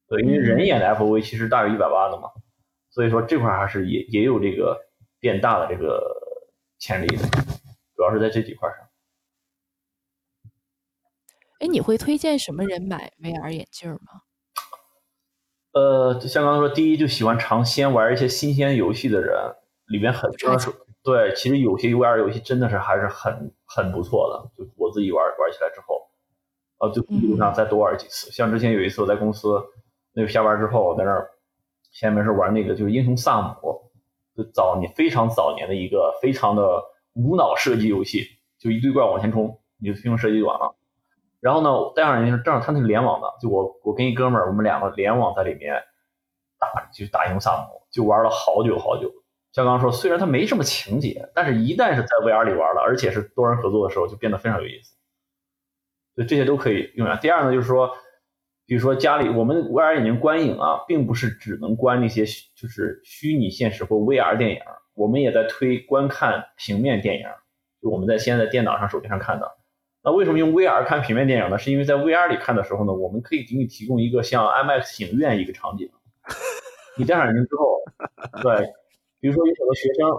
[0.08, 2.30] 对，因为人眼的 FOV 其实大于一百八的嘛，
[2.98, 4.76] 所以说这块还是也也有这个
[5.20, 6.02] 变大的这个
[6.80, 7.28] 潜力的，
[7.96, 8.78] 主要是在这几块上。
[11.60, 14.24] 哎，你会推荐什么人买 VR 眼镜吗？
[15.74, 19.38] 呃，像刚刚说，第一就喜欢尝鲜玩一些新鲜游戏的人，
[19.90, 20.74] 里面很多说
[21.04, 24.52] 对，其实有些 VR 游戏真的是还是很很不错的。
[24.58, 26.10] 就我自己玩玩起来之后，
[26.80, 28.32] 呃，就一路上再多玩几次。
[28.32, 29.50] 像之前有一次我在公司
[30.14, 31.30] 那个下班之后我，在那儿
[31.98, 33.90] 前面是玩那个就是英雄萨姆，
[34.36, 36.84] 就早年非常早年的一个非常的
[37.14, 38.24] 无脑射击游戏，
[38.60, 40.76] 就一堆怪往前冲，你就拼命射击就完了。
[41.40, 45.74] 然后呢，戴上眼镜正好他那是联网的，就我我跟一哥们儿，我们两个联网在里面
[46.60, 49.12] 打，就打英雄萨姆，就玩了好久好久。
[49.52, 54.96] 像刚刚说，虽然它没什么情节，但是一旦是在 VR 里玩了，而且是多人合作的时候，就变得非常有意思。
[56.14, 57.18] 所以这些都可以用上。
[57.18, 57.90] 第二呢，就是说，
[58.68, 64.60] 比如说家里我们 VR 眼镜观影啊，并不是只能观那些就是虚拟现实或 VR 电影，
[64.94, 67.26] 我们也在推观看平面电影，
[67.82, 69.50] 就我们在现在电脑上、手机上看的。
[70.04, 71.58] 那为什么用 VR 看平面电影呢？
[71.58, 75.90] 是因为在 VR 里看的时候呢，我们可以给你提供一个像 IMAX 影院一个场景。
[76.98, 77.80] 你戴上眼镜之后，
[78.42, 78.74] 对，
[79.22, 80.10] 比如说有很多学生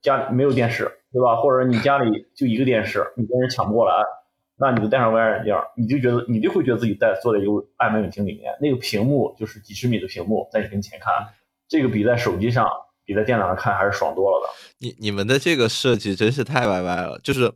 [0.00, 1.36] 家里没有电视，对吧？
[1.36, 3.94] 或者你家里就一个电视，你跟人抢不过来，
[4.62, 11.12] 那你就戴上 VR 眼镜，你就觉得你就会觉得自己在坐在一个 IMAX 影厅里面，那个屏幕就是几十米的屏幕在你跟前看，
[11.66, 12.70] 这个比在手机上、
[13.04, 14.48] 比在电脑上看还是爽多了的。
[14.78, 17.52] 你你们的这个设计真是太歪歪了，就是。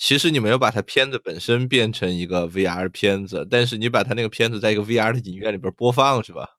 [0.00, 6.50] 其实你没有把它片子本身变成一个 VR 片子，但是你把它那个片子在一个 VR 的影院里边播放，是吧？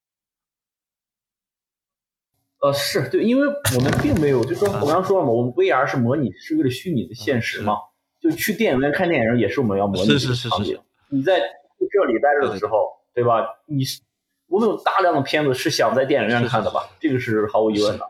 [2.59, 7.75] 呃，是对，因为我们并没有，就说我刚刚说了嘛，我们 VR 是模拟是为了虚拟的现实嘛，
[8.21, 10.77] 就去电影院看电影也是我们要模拟的场景。
[11.09, 13.45] 你在这里待着的时候，对吧？
[13.65, 14.01] 你是
[14.47, 16.89] 我们有大量的片子是想在电影院看的吧？
[16.99, 18.05] 这个是毫无疑问的。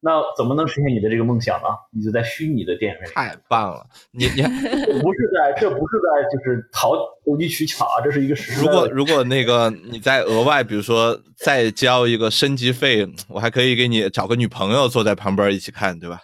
[0.00, 1.68] 那怎么能实现你的这个梦想呢？
[1.90, 3.10] 你就在虚拟的电影院。
[3.14, 3.86] 太棒了！
[4.10, 4.42] 你你
[5.00, 6.92] 不是在，这不是在，就是讨
[7.24, 8.60] 投机取巧啊，这是一个实。
[8.60, 16.18] 如果如果那个你再额外，比如说再交一个升级费，我还可以给你找个女朋友坐在旁边一起看，对吧？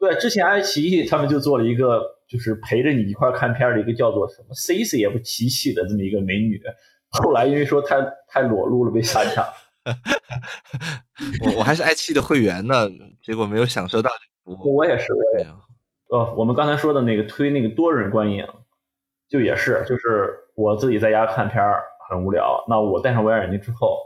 [0.00, 6.58] 对，之前爱奇艺他们就做了一个，就是陪着你一块看片的一个叫做什么 C C 也不提起的这么一个美女，
[7.10, 7.96] 后来因为说太
[8.26, 9.46] 太裸露了被下架。
[11.44, 12.88] 我我还是爱奇艺的会员呢，
[13.22, 14.10] 结果没有享受到
[14.44, 14.76] 服务。
[14.76, 15.46] 我也是，我也。
[16.08, 18.46] 呃，我们刚才说的那个推那个多人观影，
[19.28, 23.98] 就也是，就是我自己在家看片儿很无聊，那我戴上 VR 眼镜之后，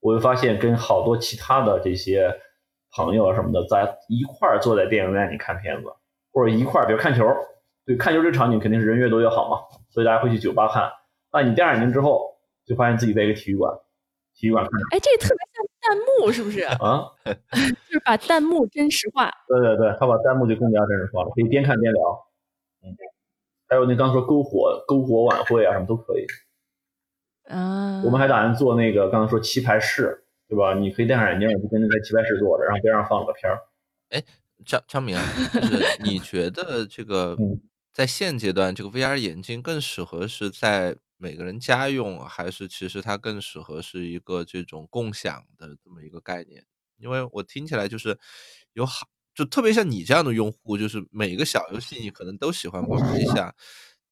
[0.00, 2.34] 我会发现跟好多其他的这些
[2.94, 5.92] 朋友什么的在一块儿坐在电影院里看片子，
[6.32, 7.26] 或者一块儿比如看球，
[7.84, 9.58] 对，看球这场景肯定是人越多越好嘛，
[9.90, 10.90] 所以大家会去酒吧看。
[11.32, 13.72] 那你戴上眼镜之后，就发现自己在一个体育馆。
[14.34, 16.62] 体育馆看，哎，这特别像弹幕是不是？
[16.62, 19.30] 啊， 就是把弹幕真实化。
[19.46, 22.02] 对对对，他把弹幕就更加真实化了，可以边看边聊。
[22.82, 22.96] 嗯，
[23.68, 26.26] 还有那刚说篝火篝火晚会啊，什么都可以。
[27.48, 30.74] 啊，我们还打算做那个刚刚说棋牌室，对吧？
[30.74, 33.58] 你可以戴上眼镜，就跟着在棋牌室坐着，然后边上放个片儿。
[34.10, 34.22] 哎，
[34.66, 35.24] 张张明啊，
[35.54, 37.58] 就是你觉得这个嗯
[37.90, 46.62] 在现阶段，这个 VR 眼镜更适合是在每个人家用，还是其实它更适合是一个这种共享的这么一个概念？
[46.98, 48.18] 因为我听起来就是
[48.74, 53.54] 有好，就特别像你这样的用户，就是每个小游戏你可能都喜欢玩一下，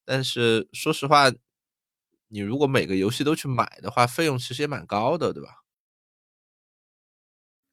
[0.03, 1.31] 但是说实话，
[2.29, 5.60] 你如果每个游戏都去买的话，费用其实也蛮高的，对吧？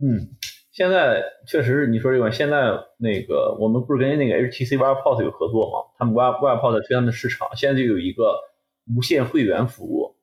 [0.01, 0.31] 嗯，
[0.71, 5.93] 现在确实你说这个，现在那个我们不是跟那个 HTC WirePod 有合作吗？
[5.99, 8.39] 他们 w i r p o d 推他们的市场，现在就有一个
[8.97, 10.15] 无限会员服务，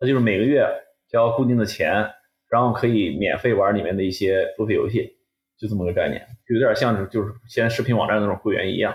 [0.00, 0.66] 那就是每个月
[1.08, 2.10] 交固定的钱，
[2.48, 5.16] 然后可以免费玩里面的一些付费游戏，
[5.56, 8.94] 就这么个概念，就有点像是就是现在视频网站那种会员一样。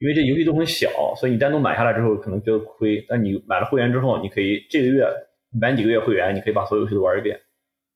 [0.00, 5.04] 因为这游戏都很小，所以你单独买下来之后可能觉得亏，但你买了会员之后，你可以这个月
[5.50, 7.40] 满几个月会员，你可以把所有游戏都玩一遍。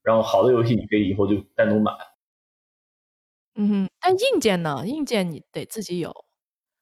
[0.02, 1.92] 然后好的游戏你可以以后就单独买。
[3.54, 4.82] 嗯哼，但硬件呢？
[4.86, 6.10] 硬件你得自己有。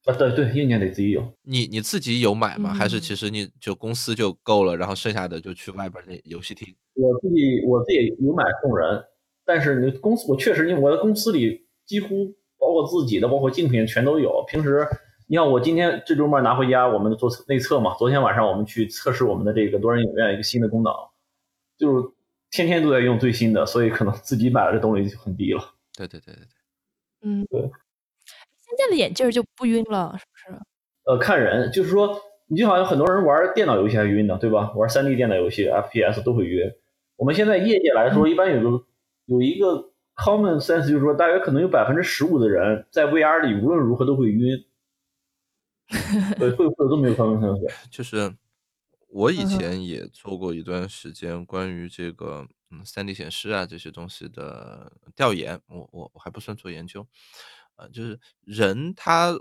[0.05, 1.21] 啊，对对，硬件得自己有。
[1.43, 2.73] 你你自己有买吗？
[2.73, 6.73] 还是嗯其实你就公司就够了，然后剩下的就去外边那游戏厅？
[6.93, 9.03] 我自己我自己有买送人，
[9.45, 14.43] 但是你公司我确实因为我的公司里几乎包括自己的，包括竞品全都有。
[14.47, 14.87] 平时
[15.27, 20.91] 你看我今天这周末拿回家，我们做内测嘛，昨天晚上我们去测试我们的这个多人影院一个新的功能，
[21.77, 22.09] 就是
[22.51, 25.73] 天天都在用最新的，所以可能自己买的这动力就很低了。
[25.97, 26.47] 对对对对对，
[27.23, 27.61] 嗯，对。
[27.61, 30.61] 现在的眼镜就不晕了，是不是？
[31.03, 34.71] 呃，看人，就是说，你就好像很多人玩电脑游戏还晕呢，对吧？
[34.73, 36.71] 玩三 D 电脑游戏 FPS 都会晕。
[37.15, 38.85] 我们现在业界来说，一般有个
[39.25, 44.65] 有一个 common sense，就是说，大约可能有百分之十五的人在 VR 里无论如何都会晕。
[46.39, 47.71] 对，会会有这么一个 common sense。
[47.91, 48.33] 就是
[49.13, 49.71] 我以嗯哼。
[49.75, 57.05] 前也做过一段时间关于这个嗯三 D 显示啊这些东西的调研，我我我还不算做研究，
[57.75, 59.31] 呃，就是人他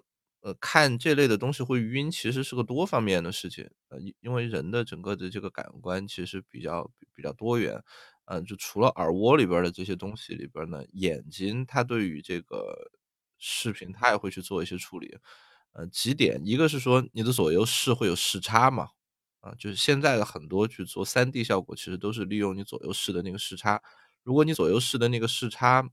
[0.41, 7.81] 呃看这类的东西会晕，其实是个多方面的事情，呃，因因为人的整个的这个感官其实比较比较多元，
[8.25, 12.91] 呃，就除了耳蜗里边儿的这些东西里边儿呢，眼睛它对于这个
[13.39, 15.17] 视频它也会去做一些处理，
[15.75, 18.89] 呃，几点，一个是说你的左右视会有视差嘛，
[19.41, 23.81] 啊，就是现在的很多去做 3D 效果，其实都是利用你左右视的那个视差。
[24.23, 25.89] 如果你左右视的那个视差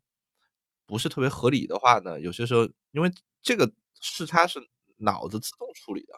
[0.86, 3.72] 不是特别合理的话呢，有些时候因为这个
[4.02, 4.60] 视差是
[4.98, 6.14] 脑子自动处理的，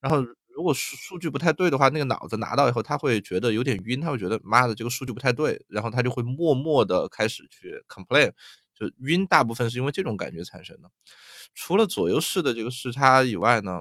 [0.00, 8.32] 然后如果数数据不太对的话，那个脑子拿到以后，他会觉得有点晕，他会觉得妈的这个数据不太对，然后他就会默默的开始去 complain，
[8.74, 10.90] 就晕大部分是因为这种感觉产生的。
[11.54, 13.80] 除了左右视的这个视差以外呢，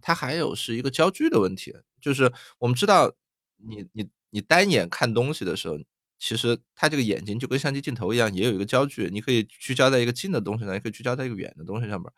[0.00, 3.12] 它还有是一个焦距的问题，就是我们知道
[3.56, 5.76] 你你你单眼看东西的时候，
[6.18, 12.10] 其实它这个眼睛就跟相机镜头一样，也有一个焦距，你可以聚焦在一个近的东西上，也可以聚焦在一个远的东西上面。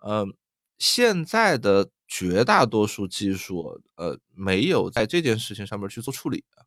[0.00, 0.26] 呃，
[0.78, 6.66] 现在的绝大多数技术，呃，没有在这件事情上面去做处理的。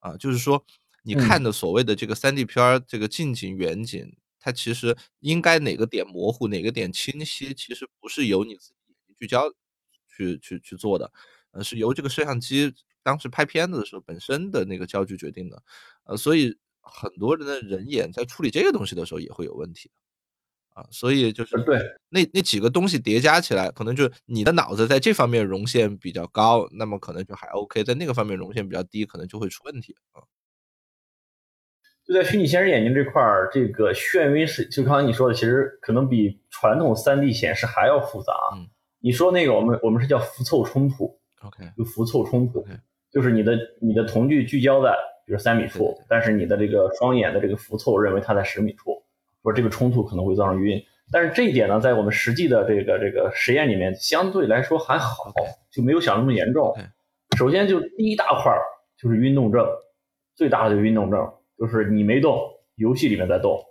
[0.00, 0.64] 啊，就是说
[1.04, 8.56] 你嗯看的所谓的这个三 D 片儿，这个近景、远景，它其实应该哪个点模糊，哪个点清晰，其实不是由你
[9.22, 9.48] 聚焦
[10.08, 11.08] 去去去做的，
[11.52, 15.62] 呃，是由这个摄像机当时拍片子的时候本身的那个焦距决定的。
[16.02, 19.92] 呃，所以很多人的人眼在处理这个东西的时候也会有问题。
[20.70, 30.24] 啊，所以就是呃对那那几个东西叠加起来，可能就你的脑子在这方面容限比较高，那么可能就还 OK，在那个方面容限比较低，可能就会出问题啊。
[32.04, 38.32] 就在虚拟现实眼镜这块儿，这个眩晕是就刚才你说的，其实可能比传统 3D 显示还要复杂。
[38.56, 38.68] 嗯
[39.02, 42.70] 你说那个我们我们是叫浮凑冲突，OK，就浮凑冲突 OK
[43.10, 44.94] 就是你的你的瞳距聚焦在
[45.26, 49.02] 比如三米处，但是你的这个双眼的这个浮凑认为它在十米处，
[49.42, 50.82] 说这个冲突可能会造成晕。
[51.10, 55.32] 但是这一点呢，在我们实际的这个这个实验里面，相对来说还好
[55.70, 56.74] 就没有想那么严重。
[57.36, 58.50] 首先就第一大块
[58.96, 59.66] 就是运动症，
[60.34, 62.40] 最大的就是晕动症，就是你没动，
[62.76, 63.62] 游戏里面在动，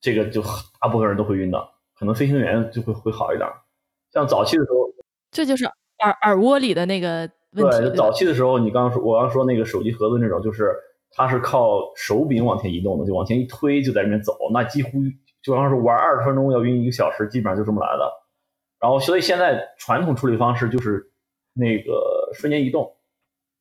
[0.00, 0.42] 这个就
[0.80, 3.48] 大部分人都会晕的，可能飞行员就会会好一点。
[4.12, 4.88] 像早期的时候，
[5.30, 7.78] 这就是耳耳蜗里的那个问题。
[7.78, 10.74] 对，对早期的时候，你刚刚说，我刚刚说那个手机盒子那种，就是
[11.10, 14.98] 它是靠手柄往前移动的，就往前一推就在那边走，那几乎
[15.42, 18.10] 就好像是玩二十分钟要晕一个小时，基本上就这么来的。
[18.78, 21.10] 然后，所以现在传统处理方式就是
[21.54, 22.96] 那个瞬间移动，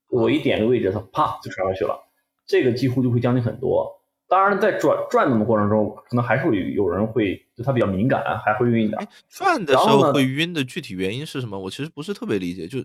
[0.10, 2.00] 我一点个位置，它啪就传过去了。
[2.48, 4.01] 这个几乎就会降低很多。
[4.32, 8.98] 当然，在转转动的过程中，可能还是会有人会对它比较敏感，还会晕一点。
[9.28, 11.60] 转的时候会晕的具体原因是什么？
[11.60, 12.66] 我其实不是特别理解。
[12.66, 12.82] 就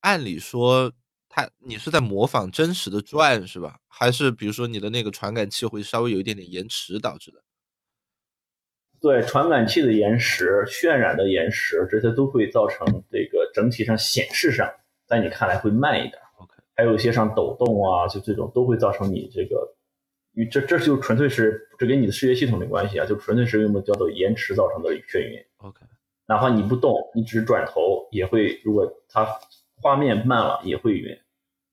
[0.00, 0.92] 按理说，
[1.30, 3.78] 它你是在模仿真实的转是吧？
[3.88, 7.42] 还是比如说你的那个传感器会稍微有一点点延迟导致的？
[9.00, 14.70] 对，传感器的延时、渲染的延时，这些都会造成这个整体上显示上，
[15.06, 16.18] 在你看来会慢一点。
[16.36, 19.74] OK，还有一些像抖动啊，就这种都会造成你这个。
[20.34, 25.44] 与这这就纯粹是这跟你的视觉系统没关系啊，就纯粹是用的叫做延迟造成的眩晕。
[25.58, 25.84] OK，
[26.26, 29.28] 哪怕你不动，你只是转头也会，如果它
[29.76, 31.18] 画面慢了也会晕，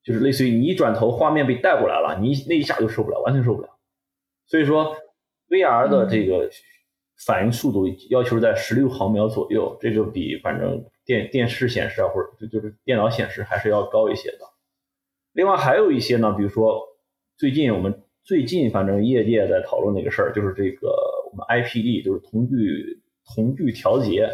[0.03, 3.69] 就是类似于你一转头，画面被带过来了，你那一下就受不了，完全受不了。
[4.45, 4.93] 所以说
[5.47, 6.49] ，VR 的这个
[7.25, 14.39] 反应速度要求在十六毫秒左右，这个比反正电电视显示啊或者就就是电脑显示还是要高一些的。
[15.31, 16.85] 另外还有一些呢，比如说
[17.37, 18.03] 最近我们。
[18.29, 20.87] 最近反正业界在讨论那个事儿，就是这个
[21.31, 24.29] 我们 IPD，就是瞳距瞳距调节。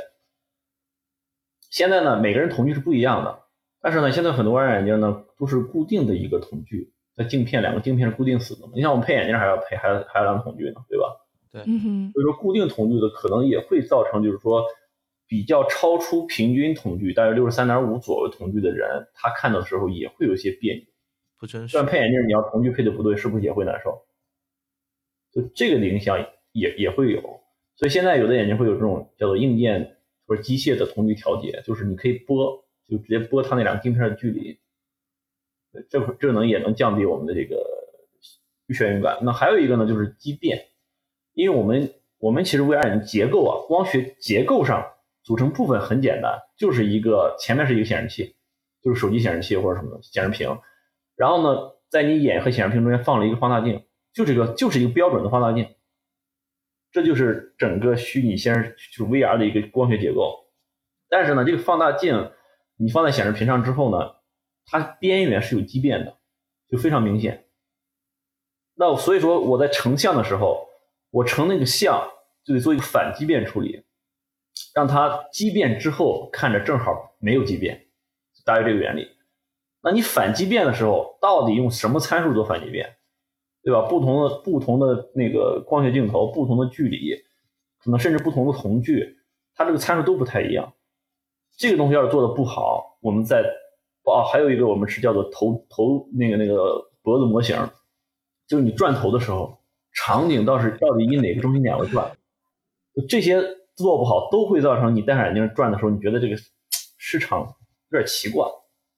[1.70, 3.44] 现在呢，每个人瞳距是不一样的，
[3.82, 8.74] 但是呢，现在很多 VR 眼镜呢都是固定的一个瞳距，它镜片两个镜片是固定死的嘛。
[8.76, 11.06] 你像我们配眼镜还要配，还要还要量瞳距呢，对吧？
[11.54, 12.12] 对，嗯哼。
[12.12, 14.66] 所以说固定瞳距的可能也会造成，就是说
[15.26, 20.84] 比较超出平均瞳距，大约六十三点五左右瞳距的人，他看到的时候也会有一些别扭。
[21.40, 21.78] 不真实。
[21.78, 24.06] 但配眼镜，你要瞳距配的不对，是不是也会难受？
[25.32, 26.18] 就这个的影响
[26.52, 27.22] 也也会有。
[27.76, 34.60] 所以现在有的眼镜会有这种叫做硬件或者机械的瞳距调节，就是你可以拨，就直接拨它那两个镜片的距离。
[35.90, 37.62] 这这能也能降低我们的这个
[38.70, 39.20] 眩晕感。
[39.24, 40.68] 那还有一个呢，就是畸变，
[41.34, 48.36] 因为我们我们其实 VR 眼镜结构啊，光学结构上组成部分很简单，就是一个前面是一个显示器，
[48.82, 50.58] 就是手机显示器或者什么显示屏。
[51.16, 55.76] 然后呢，在你眼和显示屏中间放了一个放大镜，就这个就是一个标准的放大镜，
[56.92, 60.50] 这就是整个虚拟现实就是 VR 的一个光学结构。
[61.08, 62.32] 但是呢，这个放大镜
[62.78, 64.16] 你放在显示屏上之后呢，
[64.66, 66.18] 它边缘是有畸变的，
[66.68, 67.46] 就非常明显。
[68.74, 70.68] 那所以说我在成像的时候，
[71.12, 72.12] 我成那个像
[72.44, 73.86] 就得做一个反畸变处理，
[74.76, 77.88] 让它畸变之后看着正好没有畸变，
[78.44, 79.15] 大约这个原理。
[79.86, 82.96] 那你反畸变的时候，到底用什么参数做反畸变，
[83.62, 83.84] 对吧？
[83.84, 87.14] 不同的不同的那个光学镜头，不同的距离，
[87.84, 89.16] 可能甚至不同的瞳距，
[89.54, 90.74] 它这个参数都不太一样。
[91.56, 93.44] 这个东西要是做的不好，我们在
[94.06, 97.56] 哦，还有一个我们是叫做头头那个那个脖子模型，
[98.48, 99.60] 就是你转头的时候，
[99.94, 102.12] 场景到是到底以哪个中心点为转，
[103.08, 103.40] 这些
[103.76, 106.36] 做不好都会造成你戴上眼镜转的时候，你觉得这个
[106.98, 107.42] 市场，
[107.92, 108.44] 有点奇怪。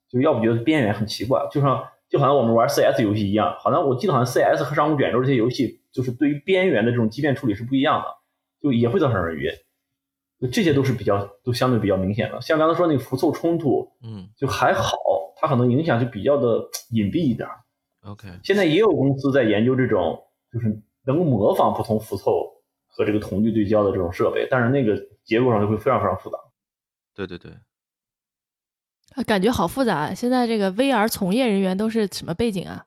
[0.10, 8.08] 就要不觉得边缘很奇怪，就像就好像我们玩 CS 游戏一样，好像我记得好像 CS 和上古卷轴这些游戏，就是对于边缘的这种畸变处理是不一样的，
[8.62, 9.52] 就也会造成人晕。
[10.40, 12.40] 就这些都是比较都相对比较明显的。
[12.42, 14.96] 像刚才说那个浮凑冲突，嗯，就还好，
[15.36, 17.50] 它可能影响就比较的隐蔽一点。
[18.04, 22.48] OK，现在也有公司在研究这种，就是能模仿不同浮凑
[22.88, 26.38] 和这个瞳距对焦的这种设备，但是那个结构上就会非常非常复杂。
[27.16, 27.52] 对对对。
[29.24, 30.14] 感觉好复杂。
[30.14, 32.84] 现在这个 VR 从业人员都是什么背景啊？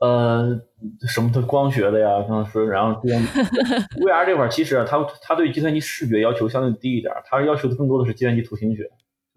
[0.00, 0.60] 呃，
[1.08, 8.88] 什么的光学的呀，刚才说，然后 VR 这块其实啊它它对计算机视觉要求相对低一点，它要求的更多的是计算机图形学，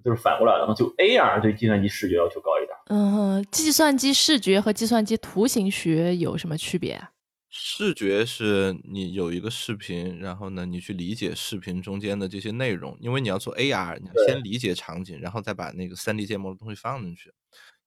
[0.05, 0.75] 就是反过来的嘛。
[0.75, 2.77] 就 AR 对计算机视觉要求高一点。
[2.89, 7.09] 嗯，计算机视觉和计算机图形学有什么区别啊？
[7.53, 17.29] 视觉是你有一个视频，然后呢，你去理解视频中间的这些内容，因为你要做 AR，你要先理解场景，然后再把那个 3D 建模的东西放进去。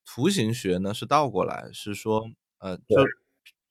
[0.05, 3.03] 图形学呢是倒过来，是说，呃，就，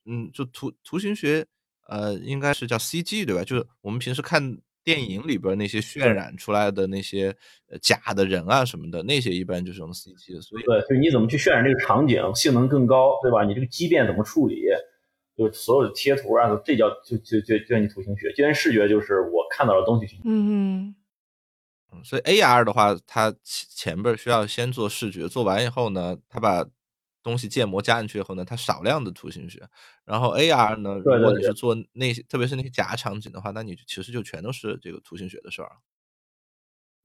[0.06, 1.46] 嗯，就图图形学，
[1.86, 3.44] 呃，应该是叫 CG 对吧？
[3.44, 7.32] 就是我们平时看电影里边那些渲染出来的那些
[7.80, 10.40] 假的人啊什么的，那些一般就是用 CG 的。
[10.40, 13.44] 所以，对，就你怎么去渲染这个场景，性能更高，对吧？
[13.44, 14.64] 你这个畸变怎么处理？
[15.36, 20.16] 就所有的贴图啊，这叫就就就就你图形学，计算视觉就是我看到的东西去。
[20.24, 20.94] 嗯
[21.92, 26.64] 嗯，所以 AR 的话，它前前边需要先做视觉，做完以后呢，它把
[27.22, 29.62] 东西建模加进去以后呢，它少量的图形学。
[30.04, 35.70] 然后 AR 呢，如果你是做那些，特别是那些假场景的话，那你其实就全都是这个图形学的事儿。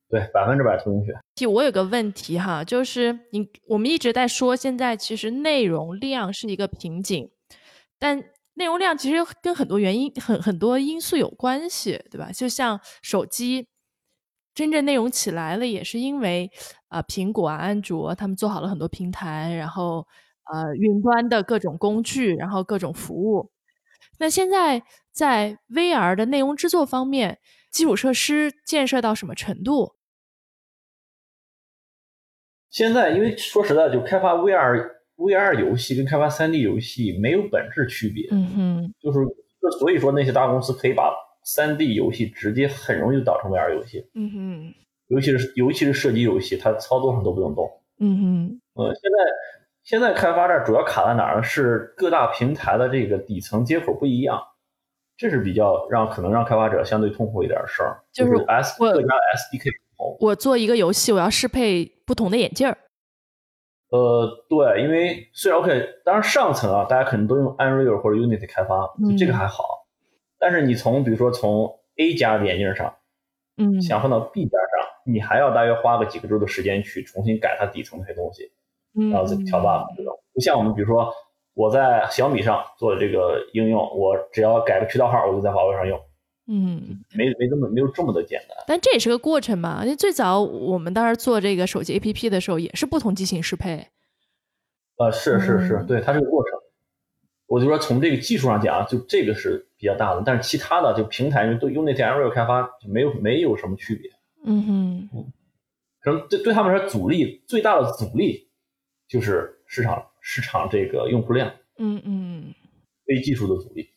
[0.10, 1.48] 对，百分之百图形学。
[1.48, 7.32] 我有个问题哈，就是你我们一直在说，现在其实内容量是一个瓶颈。
[8.00, 8.24] 但
[8.56, 12.32] 内容量其实跟很多原因、很很多因素有关系，对吧？
[12.32, 13.68] 就像手机
[14.54, 16.50] 真正内容起来了，也是因为
[16.88, 20.08] 啊，苹果啊、安卓他们做好了很多平台，然后
[20.52, 23.52] 呃云端的各种工具，然后各种服务。
[24.18, 27.40] 那现在在 VR 的内容制作方面，
[27.72, 29.96] 基础设施建设到什么程度？
[32.70, 38.28] 现在，因为说实在，就开发 VR VR 游戏跟开发 3D 游戏没有本质区别。
[38.32, 39.20] 嗯哼，就是
[39.78, 41.14] 所以说那些大公司可以把
[41.46, 44.06] 3D 游戏直接很容易就导成 VR 游戏。
[44.16, 44.74] 嗯哼，
[45.08, 47.70] 尤其是尤其是射击游戏，它操作上都不用动。
[48.00, 49.18] 嗯哼，呃，现在
[49.84, 51.44] 现在开发这儿主要卡在哪儿呢？
[51.44, 54.42] 是各大平台的这个底层接口不一样，
[55.18, 58.00] 这是比较让可能让开发者相对痛苦一点的事儿。
[58.14, 60.18] 就是 S 各家 SDK 不同。
[60.22, 62.78] 我做一个游戏，我要适配不同的眼镜儿。
[63.90, 69.88] 呃，对，因为虽然 OK，当然上层啊，大家可能都用 Unreal 或者 Unity 开发，就这个还好。
[70.38, 72.96] 但是你从比如说从 A 加的眼镜上，
[73.58, 78.52] 嗯想放到 B 加上，你还要大约花个几个周的时间去重新改它底层那些东西，
[78.98, 80.14] 嗯然后再调 bug 这种。
[80.34, 81.12] 不像我们比如说
[81.56, 86.00] 我在小米上做的这个应用，我只要改个渠道号，我就在华为上用，
[86.52, 88.58] 嗯，没没这么没有这么的简单。
[88.66, 89.84] 但这也是个过程嘛。
[89.84, 93.88] 因为最早我们当时做这个手机 APP 的时候，也是不同机型适配。
[94.98, 96.58] 呃，是是是嗯，对，它是个过程。
[97.46, 104.12] 我就说从这个技术上讲，就这个是比较大的，但是其他的就平台用那些 Unreal 开发就没有没有什么区别。
[104.44, 105.32] 嗯哼，
[106.02, 108.50] 可能对对他们来说，阻力最大的阻力
[109.08, 112.56] 就是市场市场这个用户量，嗯嗯
[113.06, 113.90] 非技术的阻力。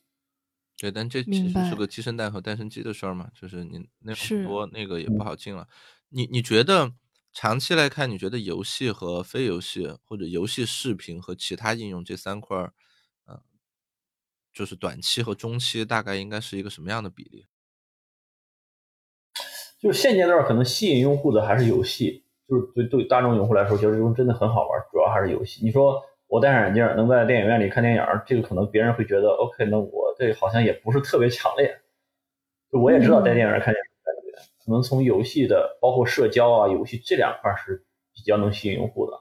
[0.83, 5.69] 对，但这其实是个鸡生蛋和蛋生鸡的事儿嘛，就是你那很多那个也不好进了。
[6.09, 6.93] 你你觉得
[7.33, 12.73] 长期来看，你觉得游戏和非游戏，或者游戏视频和其他应用这三块儿，
[13.27, 13.41] 呃，
[14.53, 17.47] 就是短期和中期大概应该是一个什么样的比例？
[19.81, 25.65] 就是现阶段可能吸引用户的还是游戏，就是对对大众用户来说，觉得这种真的很好玩，主要还是游戏。
[25.65, 31.77] 你说我戴上眼镜能在电影院里看电影，这个可能别人会觉得 OK，那我这好像也不是特别强烈。
[32.71, 39.19] 就我也知道在电影院看电影感觉，可能从游戏的包括社交啊、游戏这两块是比较能吸引用户的。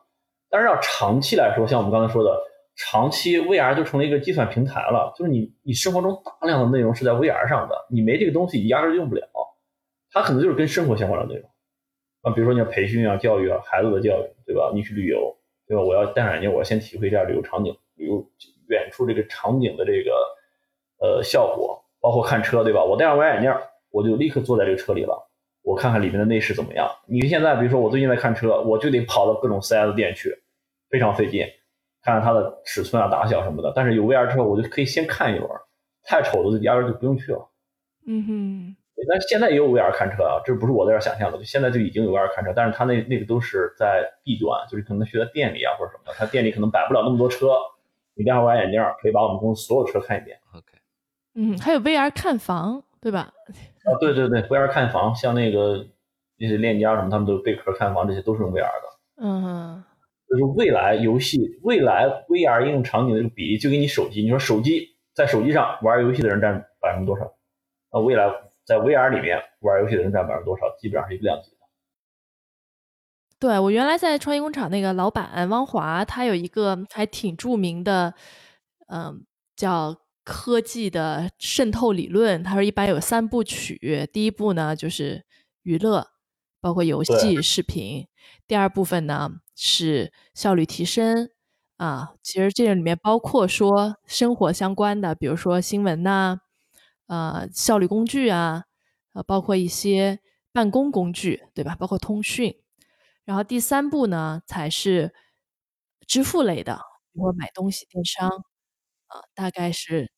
[0.50, 2.40] 但是要长期来说，像我们刚才说的，
[2.76, 9.28] 长期 VR 就成了一个计算平台了，就是你你生活中大量的内容是在 VR 上的，你没这个东西，你压根儿用不了。
[10.12, 11.50] 它可能就是跟生活相关的内容
[12.22, 14.72] 啊，比如说你要培训啊、教育啊、孩子的教育，对吧？
[14.76, 15.38] 你去旅游，
[15.68, 15.82] 对吧？
[15.82, 18.26] 我要戴上眼镜，我要先体会一下旅游场景，旅游
[18.68, 20.12] 远处这个场景的这个
[21.02, 22.84] 呃效果，包括看车，对吧？
[22.84, 23.54] 我戴上 VR 眼镜，
[23.90, 25.30] 我就立刻坐在这个车里了，
[25.64, 26.90] 我看看里面的内饰怎么样。
[27.08, 30.34] 你现在比如说我最近在看车，我就得跑到各种 4S 店去，
[30.90, 31.46] 非常费劲，
[32.04, 33.74] 看看它的尺寸啊、大小什么的。
[33.76, 35.50] 但是有 VR 之后，我就可以先看一轮，
[36.04, 37.50] 太丑的压根就不用去了。
[38.08, 38.76] 嗯哼，
[39.08, 47.54] 但是现在也有 VR 看车啊，这不是我在这儿想象的，就现在就已经有 VR 看车，但是它那那个都是在 B 端，就是可能学在店里啊或者什么的，它店里可能摆不了那么多车，
[48.16, 50.66] 你戴上 VR 眼镜可以把我们公司所有车看一遍 OK，
[51.34, 53.32] 嗯，还有 VR 看房，对吧？
[53.86, 55.88] 啊，对对对，VR 看房，像那个
[56.38, 59.24] 那些链家什么，他们都有贝壳看房，这些都是用 VR 的。
[59.24, 59.84] 嗯哼，
[60.28, 67.34] 就是未来游戏，未来 VR 应用场景的这个比例，就跟你手机，你说手机在手机上玩游戏的人占百分之多少？
[67.92, 68.28] 那，未来
[68.66, 70.64] 在 VR 里面玩游戏的人占百分之多少？
[70.80, 71.58] 基本上是一个量级的。
[73.40, 78.14] 对我原来在创业工厂那个老板汪华，他有一个还挺著名的，
[78.88, 79.26] 嗯，
[79.56, 82.44] 叫科技的渗透理论。
[82.44, 85.26] 他说一般有三部曲，第一步呢就是
[85.64, 86.08] 娱乐，
[86.60, 88.06] 包括游戏、视频；
[88.48, 91.30] 第二部分呢是效率提升。
[91.78, 96.40] 啊，其实这个里面包括说生活相关的，比如说新闻呐、
[97.08, 98.66] 呃，效率工具啊，
[99.14, 100.20] 呃，包括一些
[100.54, 101.76] 办公工具，对吧？
[101.76, 102.56] 包括通讯。
[103.26, 105.12] 然后第三步呢，才是
[106.06, 106.76] 支付类的，
[107.14, 108.30] 比如说买东西、电商，
[109.12, 110.10] 啊、大概是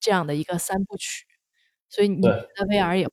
[0.00, 1.24] 这样的一个三部曲。
[1.88, 3.08] 所以你对觉得 VR 也这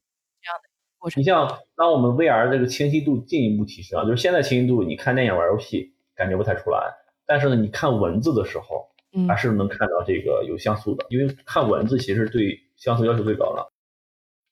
[0.51, 1.25] 样的过程你？
[1.25, 6.91] 像当我们 VR 这个清晰度进一步提升啊，就是现在清晰度，你看电影、玩游戏感觉不太出来，
[7.25, 13.71] 但是呢，你看文字的时候，嗯还是能看到这个有像素的，因为看文字其实对像素要求最高了。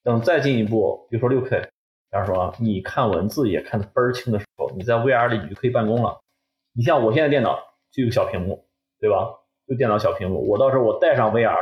[0.04, 1.70] 等再进一步，比如说六 K，
[2.12, 6.22] 假如说啊你看文字也看得倍儿清的时候，你在 VR 里你就可以办公了。
[6.74, 7.60] 你像我现在电脑
[7.92, 8.68] 就有个小屏幕，
[9.00, 9.41] 对吧？
[9.72, 11.56] 就电脑小屏幕，我到时候我带上 VR，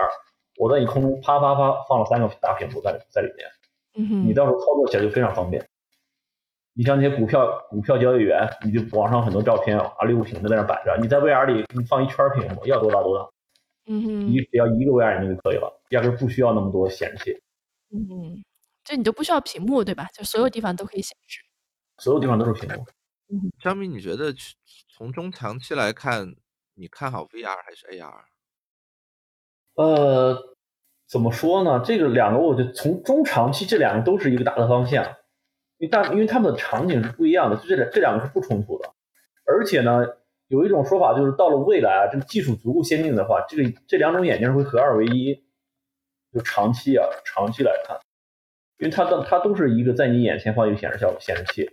[0.57, 3.47] 我在你空中啪啪啪放了三个大屏幕在在里面。
[3.93, 5.63] 嗯，你到时候操作起来就非常方便。
[6.73, 13.29] 你像那些股票股票交易员，你就网上很多照片啊，六屏的在那摆着，你在 VR 里你放一圈屏幕，要多大多大，
[13.85, 17.43] 嗯哼，一只要一个 VR 眼镜就可以了，压根不需要那么多显示器，
[17.91, 18.43] 嗯哼，
[18.83, 20.07] 这你都不需要屏幕，对吧？
[20.15, 21.41] 就所有地方都可以显示。
[21.97, 22.85] 所有地方都是屏幕。
[23.59, 24.33] 张明，你觉得
[24.95, 26.33] 从中长期来看，
[26.79, 28.23] 你看好 VR 还是 AR？
[29.75, 30.55] 呃，
[31.09, 31.81] 怎么说呢？
[31.83, 35.03] 这个两个，我觉得从中长期这两个都是一个大的方向，
[35.77, 38.89] 因为大，因为他们的场景是不一样的，就这两这两个是不冲突的。
[39.45, 40.05] 而且呢，
[40.47, 45.43] 有一种说法就是到了未来啊，这个技术足够先进的话，这个这两种眼镜会合二为一，
[46.31, 47.99] 就长期啊，长期来看，
[48.77, 51.69] 因为它的它都是一个在你眼前放一个显示效果显示器。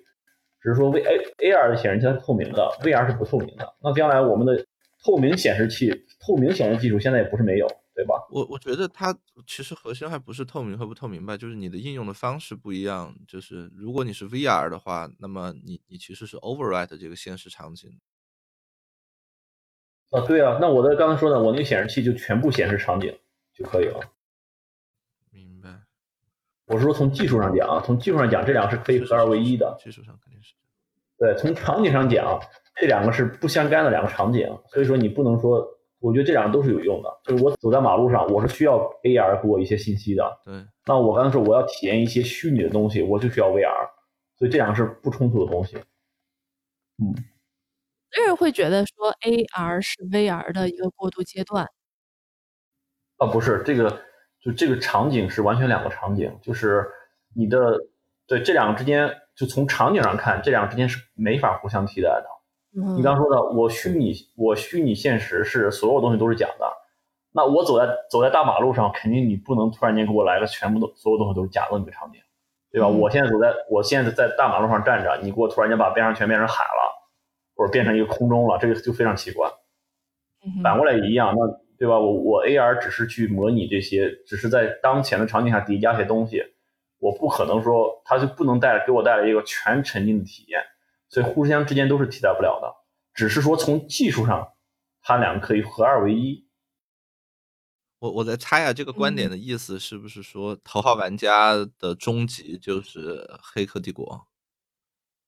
[0.60, 3.74] 只是说 V A A R 的显示器它是透明的，V R 是不透明的。
[3.80, 4.66] 那将来我们的
[5.06, 8.26] 透明显示器、透明显示技术现在也不是没有，对吧？
[8.28, 13.14] 我我觉得它其实核心还不是透明和不透明吧，就是你的应用的方式不一样。
[13.28, 17.88] 就是如果你是 V R 的话，那么你你其实是 override 这个现实场景。
[20.10, 23.16] 啊，对啊，那我的刚才说的，我那个显示器就全部显示场景
[23.54, 24.00] 就可以了。
[25.30, 25.68] 明白。
[26.66, 29.78] 我是说从技术上讲啊，从技术上讲，这两个是可以合二为一的。
[29.80, 30.54] 技术上肯定是。
[31.16, 32.40] 对，从场景上讲，
[32.78, 35.66] 这两个是不相干的两个场景，所以说你不能说，
[35.98, 37.10] 我觉得这两个都是有用的。
[37.24, 40.40] 就是我走在马路上，我是需要 AR 给我一些信息的。
[40.44, 40.64] 对。
[40.84, 43.88] 那我刚才说我要体验一些虚拟的东西，我就需要 VR，
[44.38, 45.76] 所以这两个是不冲突的东西。
[46.98, 47.14] 嗯。
[48.18, 51.66] 有人会觉得说 AR 是 VR 的一个过渡阶段。
[53.16, 54.02] 啊，不是，这个
[54.40, 56.86] 就这个场景是完全两个场景，就是
[57.34, 57.78] 你的
[58.26, 59.10] 对这两个之间。
[59.36, 62.26] 就从场景上看，这两个之间是没法互相替代的。
[62.96, 66.70] 你刚说的，我虚拟我虚拟现实是所有东西都是假的，
[67.32, 72.20] 那我走在走在大马路上，肯定你不能突然间给我来个全部都所有东西都是假的那个场景，
[72.70, 72.88] 对吧？
[72.88, 76.92] 我现在走在我现在在大马路上站着，你给我突然间把边上全变成海了，
[77.54, 79.50] 或者变成一个空中了，这个就非常奇怪。
[80.62, 81.46] 反过来也一样，那
[81.78, 81.98] 对吧？
[81.98, 86.42] 我我 AR 只是去模拟这些，只是在当前的场景下叠加些东西。
[86.98, 90.62] 我不可能说，它就不能带给我带来一个全沉浸的体验，
[91.08, 92.74] 所以互相之间都是替代不了的。
[93.14, 94.52] 只是说从技术上，
[95.00, 96.46] 它两个可以合二为一。
[97.98, 104.06] 我我在猜啊，这个观点的意思是不是说，头号玩家的终极就是《黑客帝国》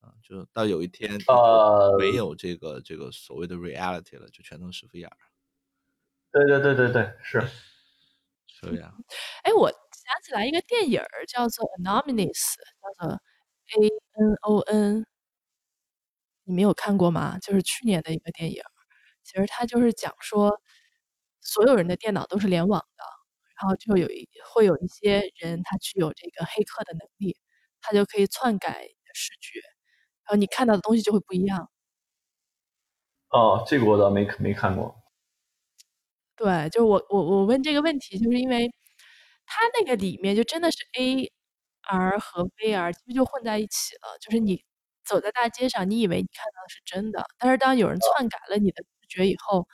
[0.07, 0.13] 啊？
[0.23, 5.11] 就到有一天呃没有这个这个所谓的 reality 了，就全都是 VR。
[6.31, 7.43] 对对对对对，是
[8.61, 8.95] 这样。
[9.45, 9.73] 哎，我。
[10.09, 12.33] 想起来一个电影儿叫做《Anonymous》，
[12.81, 15.07] 叫做 A N O N，
[16.49, 17.39] 你没有看过吗？
[17.41, 18.63] 就是去年的一个电影。
[19.23, 20.61] 其实它就是讲说，
[21.43, 23.05] 所有人的电脑都是联网的，
[23.61, 27.37] 然后就有一会有一些人，他具有这个黑客的能力，
[27.83, 29.61] 他就可以篡改你的视觉，
[30.25, 31.69] 然后你看到的东西就会不一样。
[33.31, 34.95] 哦，这个我倒没没看过。
[36.37, 38.71] 对，就是我我我问这个问题，就是因为。
[39.51, 44.63] 它那个里面就真的是 AR 和 VR 其实就混在一起了，就是你
[45.09, 49.67] 走在大街上，你以为你看到的是真的，但是当有人篡改了你的视觉以后，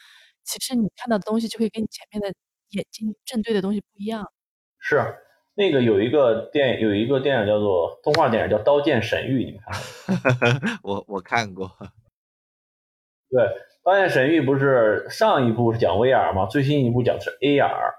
[0.44, 2.32] 其实你看到的东西就会跟你前面的
[2.70, 4.30] 眼睛正对的东西不一样。
[4.78, 5.16] 是
[5.54, 11.68] 那个有一个电有一个电影叫做动画电影叫《刀剑神域》，你们看 我我看过。
[13.28, 13.42] 对，
[13.82, 16.46] 《刀剑神域》不是上一部是讲 VR 吗？
[16.46, 17.94] 最新一部讲的是 AR。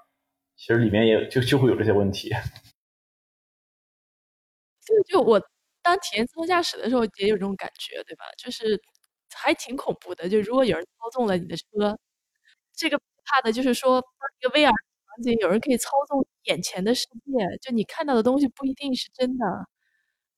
[0.58, 2.30] 其实里面也就就会有这些问题，
[4.86, 5.38] 就就我
[5.86, 8.26] 当体验自动驾驶的时候也有这种感觉，对吧？
[8.38, 8.82] 就是
[9.34, 10.28] 还挺恐怖的。
[10.30, 11.98] 就如果有人操纵了你的车，
[12.76, 14.00] 这个怕的就是说，
[14.42, 19.46] 一个 VR 场景，有人可以操纵眼前的世界，就你看到的东西不一定是真的，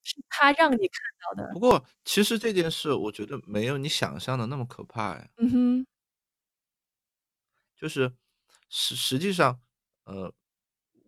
[0.04, 1.00] 是他让你看
[1.36, 1.52] 到的。
[1.54, 5.28] 不过，其实这件事我觉得没有你想象的那么可怕呀。
[5.38, 5.86] 嗯哼，
[7.76, 8.12] 就是
[8.68, 9.60] 实实际上。
[10.04, 10.32] 呃，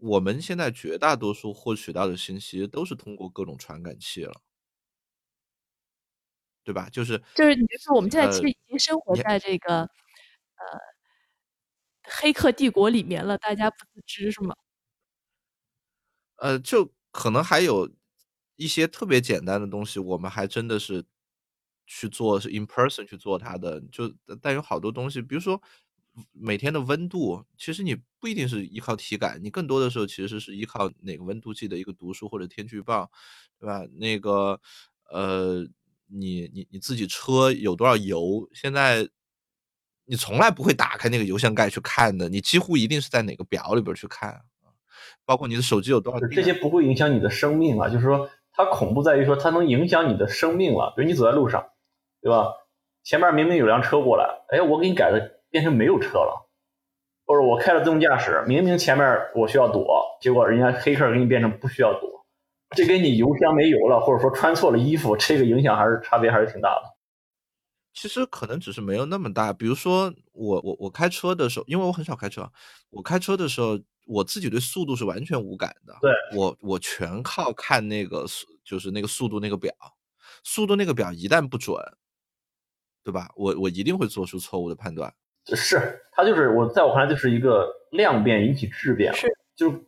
[0.01, 4.41] 我们现在绝大多数获取到的信息都是通过各种传感器了，
[6.65, 6.89] 对吧？
[6.91, 9.89] 就是就是你说我们现在其实已经生活在这个呃
[12.05, 14.55] 黑客帝国里面了，大家不自知是吗？
[16.37, 17.91] 呃，就可能还有
[18.57, 21.05] 一些特别简单的东西，我们还真的是
[21.87, 23.81] 去做，是 in person 去做它的。
[23.93, 24.13] 就
[24.43, 25.61] 但有好多东西，比如说。
[26.33, 33.11] 每天的温度，其实你不一定是依靠体感，你更多的时候其实是依靠哪个温度计的一个读数或者天气预报，
[33.59, 33.83] 对吧？
[33.95, 34.61] 那个
[35.11, 35.67] 呃，
[36.07, 39.09] 你你你自己车有多少油，现在
[40.05, 44.41] 你从来不会打开那个油箱盖去看的，你几乎一定是在哪个表里边去看
[45.25, 47.89] 包括你的手机有多少，这些不会影响你的生命啊。
[47.89, 50.93] 就是说，它恐怖在于说它能影响你的生命了。
[50.97, 51.71] 比如你走在路上，
[52.21, 52.53] 对吧？
[53.05, 55.40] 前面明明有辆车过来，哎，我给你改的。
[55.51, 56.49] 变成没有车了，
[57.27, 59.87] 或者我开了自动驾驶，明明前面我需要躲，
[60.21, 62.25] 结果人家黑客给你变成不需要躲，
[62.77, 66.83] 这跟你油箱没油了，或者说穿错了衣服，这个影响还是差别还是挺大的。
[67.93, 69.53] 其实可能只是没有那么大。
[69.53, 72.49] 比如说我我我开车的时候，因为我很少开车，
[72.91, 75.99] 我开车的时候，我自己对速度是完全无感的。
[76.01, 79.75] 对我我全靠看那个速，就是那个速度那个表，
[80.45, 81.77] 速度那个表一旦不准，
[83.03, 83.29] 对吧？
[83.35, 85.13] 我我一定会做出错误的判断。
[85.47, 89.81] 是它就是我在我看来就是一个量变引起质变，是就是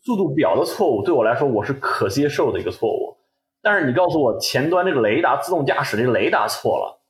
[0.00, 3.16] 速度表的错误对我来说我是可接受的一个错误，
[3.60, 7.02] 但是你告诉我前端这个雷达自动驾驶这个雷达错了，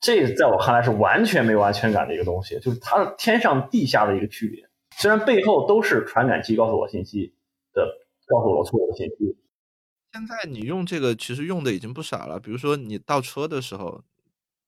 [0.00, 4.68] 这在我看来是完全没有安全感的一个东西，就是它是天上地下的一个区别。
[4.98, 7.34] 虽然背后都是传感器告诉我信息
[7.74, 7.86] 的，
[8.26, 9.36] 告诉我错误的信息。
[10.12, 14.02] 现在你用这个其实用的已经不少了，比如说你倒车的时候，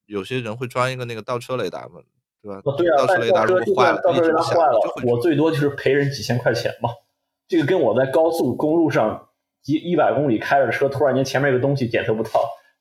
[0.04, 2.02] 有些人会装一个那个倒车雷达嘛，
[2.42, 2.60] 对吧？
[2.64, 6.90] 哦，对啊，倒车雷达但倒车就如果坏了，算倒车雷达一直响坏了就会，我最多就是赔人几千块钱嘛。
[7.46, 9.28] 这个跟我在高速公路上
[9.64, 12.30] 一一百公里开着车，突然间前面有个东西检测不到，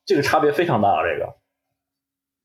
[0.04, 0.88] 这个差别非常大。
[1.02, 1.34] 这个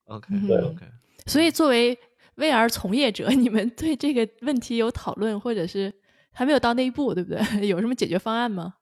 [0.05, 0.85] OK 对 OK。
[1.25, 1.97] 所以作为
[2.37, 5.93] VR 从业者，你们对这个问题有讨论，或者是
[6.31, 7.39] 还没有到那一步，对不对？
[7.67, 8.75] 有什么解决方案吗？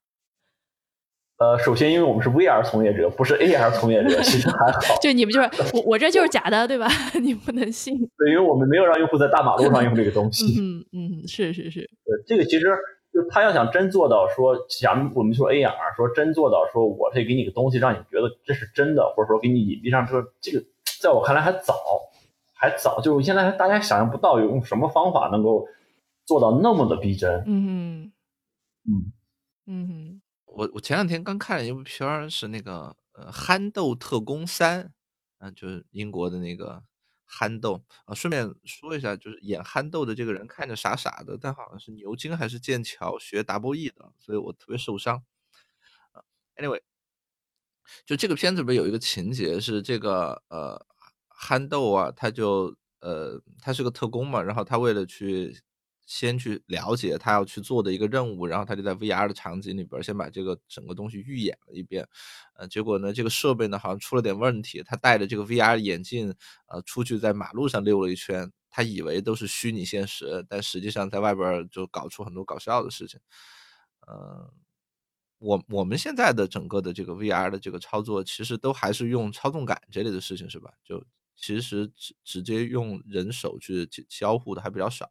[1.41, 4.79] 呃，首先因为我们是 VR 从业者，不是 AR 从业者，其实还好。
[5.01, 6.87] 就你们就是我，我这就是假的，对吧？
[7.19, 7.97] 你不能信。
[7.97, 10.61] 对，因为我们没有让用户在大马路上用这个东西。
[10.61, 12.67] 嗯嗯，是是是，对，这个其实
[13.11, 20.63] 就他要想真做到说，想我们说 AR，说真做到说我可以给你个东西，让你觉得这是真的，或者说给你隐蔽上说这个，
[21.01, 21.73] 在我看来还早，
[22.53, 25.65] 还早，就是现在大家想象不到用什么方法能够
[26.27, 27.43] 做到那么的逼真。
[27.47, 28.11] 嗯
[28.85, 29.11] 嗯
[29.65, 30.20] 嗯嗯
[30.53, 34.83] 我我前两天刚看了一部片儿，是那个呃《憨豆特工三》，
[35.37, 36.83] 啊、就是英国的那个
[37.25, 38.13] 憨豆啊。
[38.13, 45.23] 顺便说一下，就是演憨豆的这个人看着傻傻的，但好像是牛津还是剑桥学 W E 的，所以我特别受伤。
[46.11, 46.21] 啊
[46.57, 46.81] ，anyway，
[48.05, 50.85] 就这个片子里边有一个情节是这个呃
[51.29, 55.57] 憨豆啊，他就呃他是个特工嘛，然后他为了去
[56.13, 62.05] 先去了解他要去做的一个任务，然后他就在 VR 的场景里边先把这个整个东西预演了一遍，
[62.57, 66.35] 呃，结果呢，这个设备呢好像出了点问题，他戴着这个 VR 眼镜，
[66.67, 73.17] 呃，出去在马路上溜了一圈，他以为都是虚拟现实，但实际上在外边就搞出很多搞笑的事情，
[74.05, 74.51] 呃，
[75.39, 80.71] 我我们现在的整个的这个 VR 的这个操作，其实都还是用操纵杆这类的事情，是吧？
[80.83, 81.01] 就
[81.37, 85.09] 其实直直接用人手去交互的还比较少。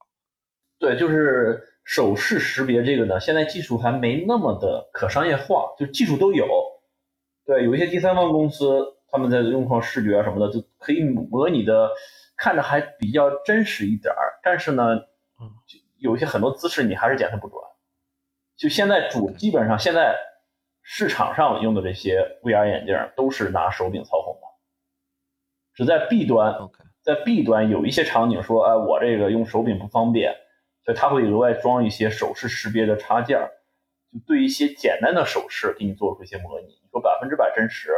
[0.81, 6.49] 对，就是手势识别这个呢，现在技术还没那么的可商业化，就技术都有。
[7.45, 11.91] 对，有一些第三方公司，他们在用上视觉啊什么的，就可以模拟的，
[12.37, 14.41] 看着还比较真实一点儿。
[14.43, 14.97] 但是呢，
[15.39, 15.53] 嗯，
[15.99, 17.61] 有一些很多姿势你还是检测不准。
[18.57, 20.17] 就现在主基本上现在
[20.83, 24.47] 市场上用的这些 VR 眼镜都是拿手柄操控的，
[25.75, 26.55] 只在 B 端
[27.03, 30.35] 在 B 端有一些场景说，哎，我这个用手柄不方便，
[30.85, 33.51] 所以它会额外装一些手势识别的插件儿，
[34.13, 36.67] 就对一些简单的手势给你做出一些模拟。
[36.67, 37.91] 你说百分之百真实，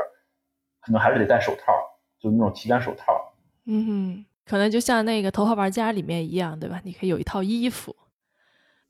[0.80, 1.72] 可能还是得戴手套，
[2.20, 3.34] 就那种体感手套。
[3.66, 6.80] 嗯哼，可能就像那个《头号玩家》里面一样，对吧？
[6.84, 7.94] 你可以有一套衣服。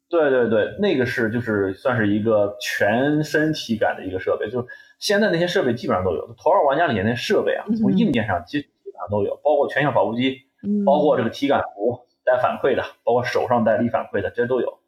[0.09, 4.67] 对对对，那个是就是算是一个全身体感的一个设备，就
[4.99, 6.27] 现在那些设备基本上都有。
[6.35, 14.81] 头号玩家里面那设备啊，从硬件上基基本上都有，包括全向跑步机，嗯，包括这个体感服带反馈的，包括手上带力反馈的，这些都有。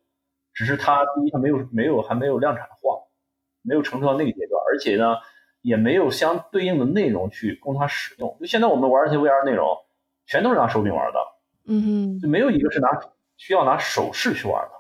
[0.53, 3.03] 只是它第一，它没有没有还没有量产化，
[3.63, 5.17] 没有成熟到那个阶段，而且呢，
[5.63, 8.37] 也没有相对应的内容去供它使用。
[8.39, 9.77] 就现在我们玩这些 VR 内容，
[10.27, 11.19] 全都是拿手柄玩的，
[11.67, 12.89] 嗯哼，就没有一个是拿
[13.37, 14.71] 需要拿手势去玩的。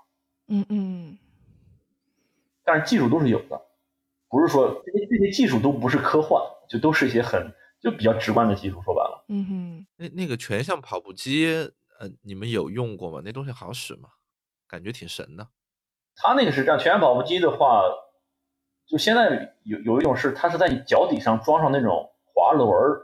[0.46, 1.18] 嗯嗯
[2.62, 3.60] 但是技术都是有的，
[4.28, 8.80] 不是说这些这些技术都不是科幻，就都是一些很就比较直观的技术。
[8.82, 11.48] 说白了，嗯哼，那那个全向跑步机，
[11.98, 13.20] 呃，你们有用过吗？
[13.24, 14.08] 那东西好使吗？
[14.68, 15.48] 感觉挺神的。
[16.16, 17.82] 它那个是这样，全跑步机的话，
[18.86, 23.02] 就现在有有一种是它是在你脚底上装上那种滑轮儿，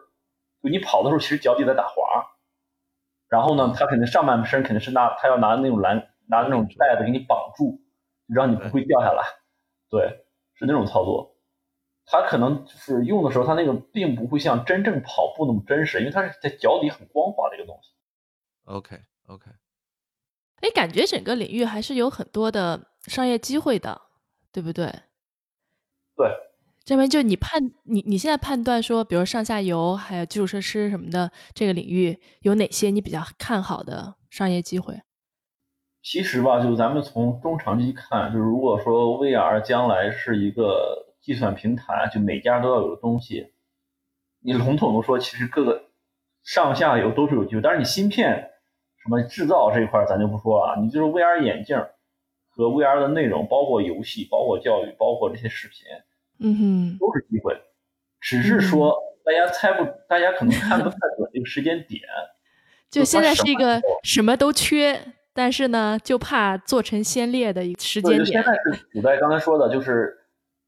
[0.62, 1.95] 就你跑的时候其实脚底在打滑，
[3.29, 7.81] 然后呢，它肯定上半身肯定是拿它要拿那种栏拿那种带子给你绑住，
[8.27, 9.25] 让你不会掉下来。
[9.89, 11.37] 对，是那种操作。
[12.07, 17.91] 它可能就是用的时候，它那个并不会像真正跑步那么真实，因为它是在脚底很光滑的一个东西。
[18.71, 19.51] OK OK，
[20.61, 24.01] 哎，感觉整个领域还是有很多的商业机会的，
[24.53, 24.87] 对不对？
[26.17, 26.31] 对，
[26.85, 35.03] 这边就你判你你现在判断说，比如上下游还有基础设施什么的，这个领域有哪些你比较看好的商业机会？
[36.03, 43.53] 其实吧，就咱们从中长期看，就是如果说 VR 将来是一个计算平台，就每家都要有的东西，
[44.41, 45.91] 你笼统的说，其实各个
[46.43, 47.61] 上下游都是有机会。
[47.61, 48.50] 但是你芯片
[49.03, 51.79] 什么制造这一块咱就不说了，你就是 VR 眼镜
[52.49, 55.87] 和 VR 的内容，包括游戏、包括教育、包括这些视频，
[56.39, 57.57] 嗯哼，都是机会。
[58.21, 58.95] 只是说
[59.25, 62.03] 大家猜不，大家可能看不太准这个时间点。
[62.91, 65.01] 就现在是一个什么都缺，
[65.33, 68.25] 但是呢，就怕做成先烈的一个时，间点。
[68.25, 70.15] 就现在是古代刚才说的，就是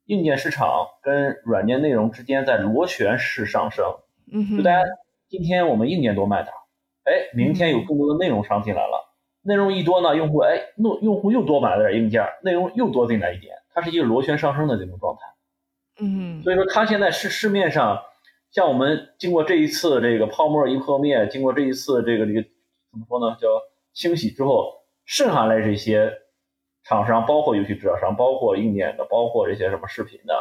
[0.07, 3.85] 硬件市场跟软件内容之间在螺旋式上升。
[4.33, 4.81] 嗯哼，就大家
[5.29, 6.62] 今天我们硬件多卖点儿，
[7.05, 9.13] 哎，明天有更多的内容商进来了，
[9.43, 15.21] 内容一多呢，用户哎，用用户又多买了点硬件，内容又多进来一点，它是一个螺旋上升的这种状态。
[16.01, 18.03] 嗯，所以说，它现在是市面上，
[18.51, 23.49] 像我们经过这一次这个泡沫一破灭，经过这一次这个这个怎么说呢，叫
[23.93, 26.13] 清洗之后，剩下来这些
[26.85, 30.35] 厂商，包括游戏制造商，包括硬件的，包括这些什么视频的，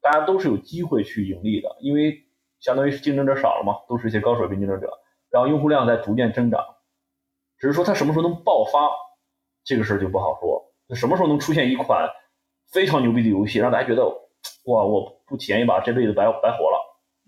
[0.00, 2.24] 大家都是有机会去盈利的，因为
[2.60, 4.90] 相当于是竞争者少了嘛，都是一些高水平竞争者，
[5.34, 6.64] 然后用户量在逐渐增长，
[7.58, 8.88] 只是说它什么时候能爆发，
[9.64, 12.08] 这个事儿就不好说，就什么时候能出现一款
[12.70, 14.04] 非常牛逼的游戏，让大家觉得
[14.66, 16.78] 哇，我不体验一把这辈子白白活了。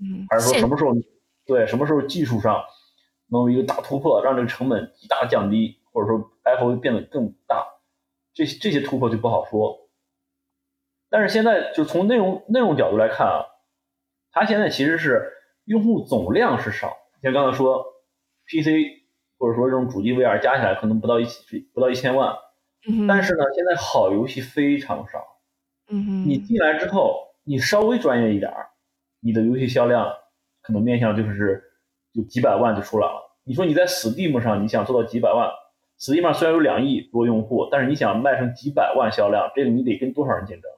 [0.01, 0.93] 嗯，还是说什么时候
[1.45, 2.65] 对什么时候技术上
[3.29, 7.67] 能有一个大突破，让这个成本极大降低，或者说 iPhone 变得更大，
[8.33, 9.89] 这这些突破就不好说。
[11.11, 13.47] 但是现在就从内容内容角度来看啊，
[14.31, 15.33] 它现在其实是
[15.65, 17.85] 用户总量是少，像刚才说
[18.47, 19.03] PC
[19.39, 22.35] 或者说这种主机 VR 加起来可能不到一起不到一千万，
[23.09, 25.23] 但是呢，现在好游戏非常少。
[25.89, 28.69] 你进来之后，你稍微专业一点儿，
[29.21, 30.13] 你的游戏销量
[30.63, 31.63] 可能面向就是
[32.13, 33.39] 就几百万就出来了。
[33.45, 35.49] 你说你在 Steam 上你想做到几百万
[36.01, 40.71] ，Steam 上虽然有两亿多用户，但是你想卖成几百万销量，这个你得跟多少人竞争？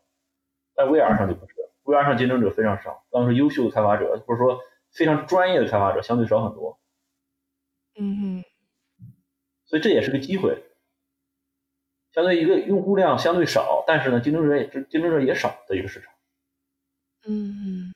[0.75, 1.55] 在 VR 上就不是
[1.85, 4.61] ，VR 上竞争者非常少，当时优秀的开发者或者说
[4.93, 6.78] 非常专业的开发者相对少很多，
[7.99, 8.45] 嗯哼，
[9.67, 10.65] 所以这也是个机会。
[12.13, 16.13] 相对一个用户量相对少，但是呢竞争者也竞争者也少的一个市场。
[17.27, 17.95] 嗯哼，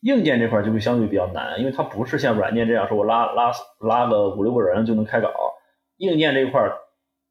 [0.00, 5.32] 硬件这块就会相对比较难，因为它不是像软件这样说我拉拉拉个五六个人就能开搞。
[5.96, 6.70] 硬件这块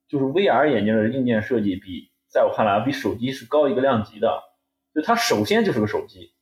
[0.08, 4.44] 就是 VR 眼镜的硬件设计比在我看来比手机是高一个量级的，
[4.94, 6.34] 就它首先就是个手机，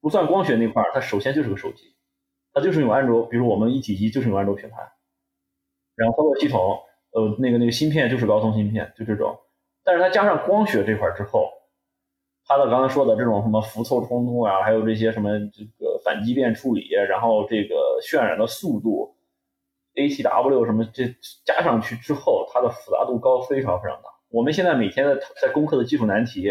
[0.00, 1.95] 不算光学那块，它首先就是个手机，
[2.56, 4.76] 它就是用安卓，比如我们一体机就是用安卓平台，
[5.94, 6.80] 然后操作系统
[7.12, 9.38] 呃那个那个芯片就是高通芯片，就这种，
[9.84, 11.52] 但是它加上光学这块之后。
[12.48, 19.16] 它的刚才说的这种什么浮凑冲突啊，还有这些什么这个反畸变处理，然后这个渲染的速度
[19.96, 21.12] ，ATW 什么这
[21.44, 24.10] 加上去之后，它的复杂度高非常非常大。
[24.28, 26.48] 我们现在每天在在攻克的技术难题，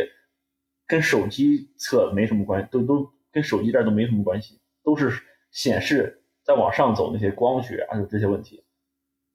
[0.85, 5.09] 跟手机测没什么关系，都都跟手机这儿都没什么关系，都是
[5.55, 8.63] 显示再往上走那些光学啊，就这些问题，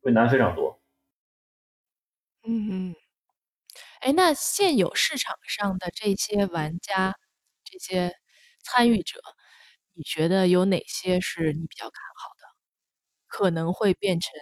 [0.03, 0.79] 会难非常多。
[2.45, 2.95] 嗯嗯。
[4.01, 7.15] 哎，那现有市场上的这些玩家、
[7.65, 8.15] 这些
[8.63, 9.21] 参与者，
[9.95, 12.47] 你觉得有哪些是你比较看好的？
[13.29, 14.33] 可能会变成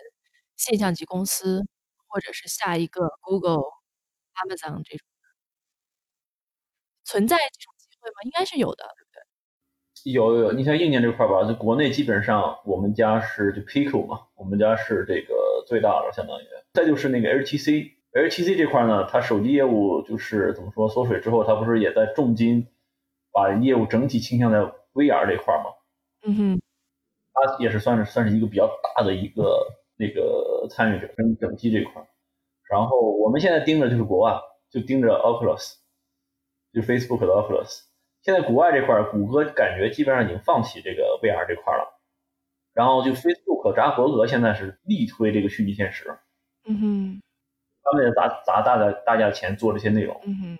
[0.56, 1.62] 现象级公司，
[2.08, 3.62] 或者是下一个 Google、
[4.34, 5.06] Amazon 这种，
[7.06, 8.14] 存在这种机会吗？
[8.24, 8.84] 应该是有的，
[10.12, 16.44] 有有，你像硬件这块吧，就国内基本上我们家是就 Pico 嘛，我们家是这个最大的，相当于。
[16.72, 17.92] 再就是那个 HTC。
[18.10, 22.66] HTC 这块呢，它手机业务就是怎么说缩水之后，它不是也在重金
[23.30, 24.58] 把业务整体倾向在
[24.94, 25.64] VR 这块吗？
[26.24, 26.60] 嗯哼，
[27.34, 29.66] 它也是算是算是一个比较大的一个
[29.96, 32.02] 那个参与者，跟整机这块。
[32.70, 34.40] 然后我们现在盯着就是国外，
[34.70, 35.74] 就盯着 Oculus，
[36.72, 37.87] 就 Facebook 的 Oculus。
[38.28, 41.98] 现在国外这块，谷歌感觉基本上已经放弃这个 VR 这块了。
[42.74, 46.18] 然后就 Facebook 扎克伯格现在是力推这个虚拟现实。
[46.66, 47.22] 嗯哼。
[47.82, 50.58] 他们也砸砸大的大价钱做这些内容，嗯哼，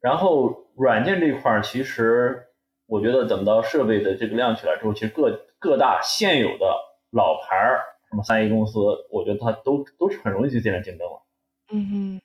[0.00, 2.46] 然后软件这一块儿，其实
[2.86, 6.74] 我觉得等到设备的这个量起来之后，其实各各大现有的
[7.10, 8.78] 老牌儿什么三 A 公司，
[9.10, 11.22] 我觉得它都都是很容易去进来竞争了。
[11.70, 12.20] 嗯哼，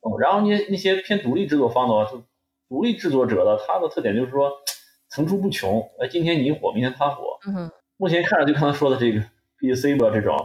[0.00, 2.22] 哦，然后那那些偏独立制作方的话，就
[2.68, 4.52] 独立制作者的他的特点就是说
[5.08, 7.38] 层出不穷，哎，今天你火，明天他火。
[7.46, 9.20] 嗯哼，目前看着就刚才说的这个
[9.58, 10.36] PC 吧这种，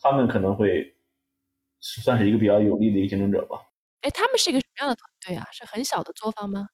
[0.00, 0.92] 他们可能会。
[1.86, 3.60] 算是一个比较有利的一个竞争者吧。
[4.00, 5.46] 哎，他们是一个什么样的团队啊？
[5.52, 6.66] 是很小的作坊吗？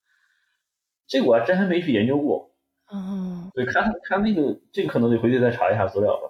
[1.08, 2.54] 这个我还真还没去研究过。
[2.92, 6.28] 嗯，对，看看那个，这个可能得回去再查一下资料吧。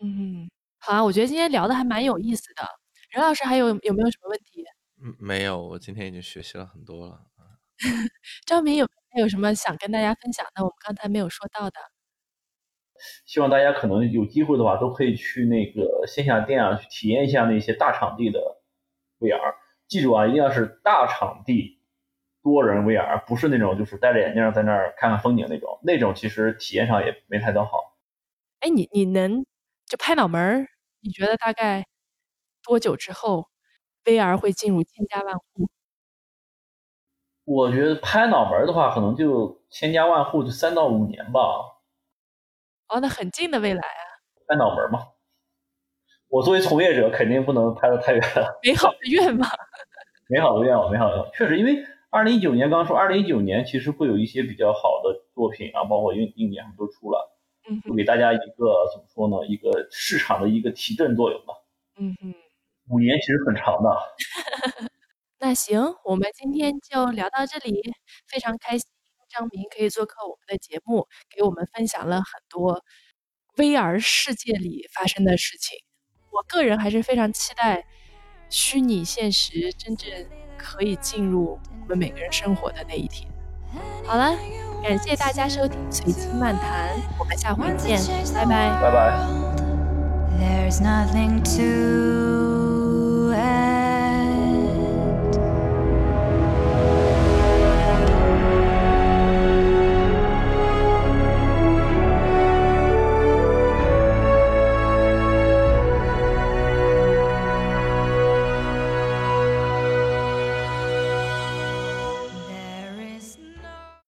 [0.00, 0.48] 嗯，
[0.78, 2.62] 好啊，我觉得今天聊的还蛮有意思的。
[3.10, 4.64] 任老师还有有没有什么问题？
[5.02, 7.22] 嗯，没有，我今天已经学习了很多了。
[8.46, 10.62] 张明有还有什么想跟大家分享的？
[10.64, 11.80] 我们刚才没有说到的。
[13.26, 18.40] 希望大家可能有机会的话，都可以去那个线下店啊，去体验一下那些大场地的
[19.18, 19.54] VR。
[19.88, 21.80] 记住啊，一定要是大场地
[22.42, 27.96] 多人 VR，不是那种就是戴着眼镜在那儿看看风景那种，那种其实体验上也没太多好。
[28.60, 29.44] 哎，你你能
[29.86, 30.68] 就拍脑门儿？
[31.00, 31.86] 你觉得大概
[32.64, 33.48] 多久之后
[34.04, 35.68] VR 会进入千家万户？
[37.46, 41.40] 我觉得拍脑门的话，可能就千家万户，就三到五年吧。
[42.88, 44.02] 哦，那很近的未来啊！
[44.48, 44.98] 拍脑门嘛，
[46.28, 48.58] 我作为从业者，肯定不能拍的太远了。
[48.64, 49.48] 美好的愿望，
[50.28, 51.32] 美好的愿望，美好的愿望。
[51.32, 57.38] 确实，因为二零一九年刚说，二零一九年其实会有一些比较好的作品啊，包括硬硬件都出了，
[57.70, 59.46] 嗯会给大家一个怎么说呢？
[59.46, 61.54] 一个市场的一个提振作用吧。
[61.98, 62.34] 嗯哼。
[62.88, 63.90] 五年其实很长的。
[65.38, 67.94] 那行，我们今天就聊到这里。
[68.28, 68.86] 非常开心，
[69.28, 72.82] 张明可以做客我们的节目，给我们分享了很多
[73.56, 75.78] VR 世界里发生的事情。
[76.30, 77.86] 我个人还是非常期待
[78.48, 80.10] 虚拟现实真正
[80.56, 83.30] 可以进入我们每个人生活的那一天。
[84.06, 84.36] 好了，
[84.82, 88.00] 感谢大家收听《随机漫谈》，我们下回见，
[88.34, 88.80] 拜拜。
[88.80, 89.18] 拜拜。
[90.38, 93.32] There's nothing to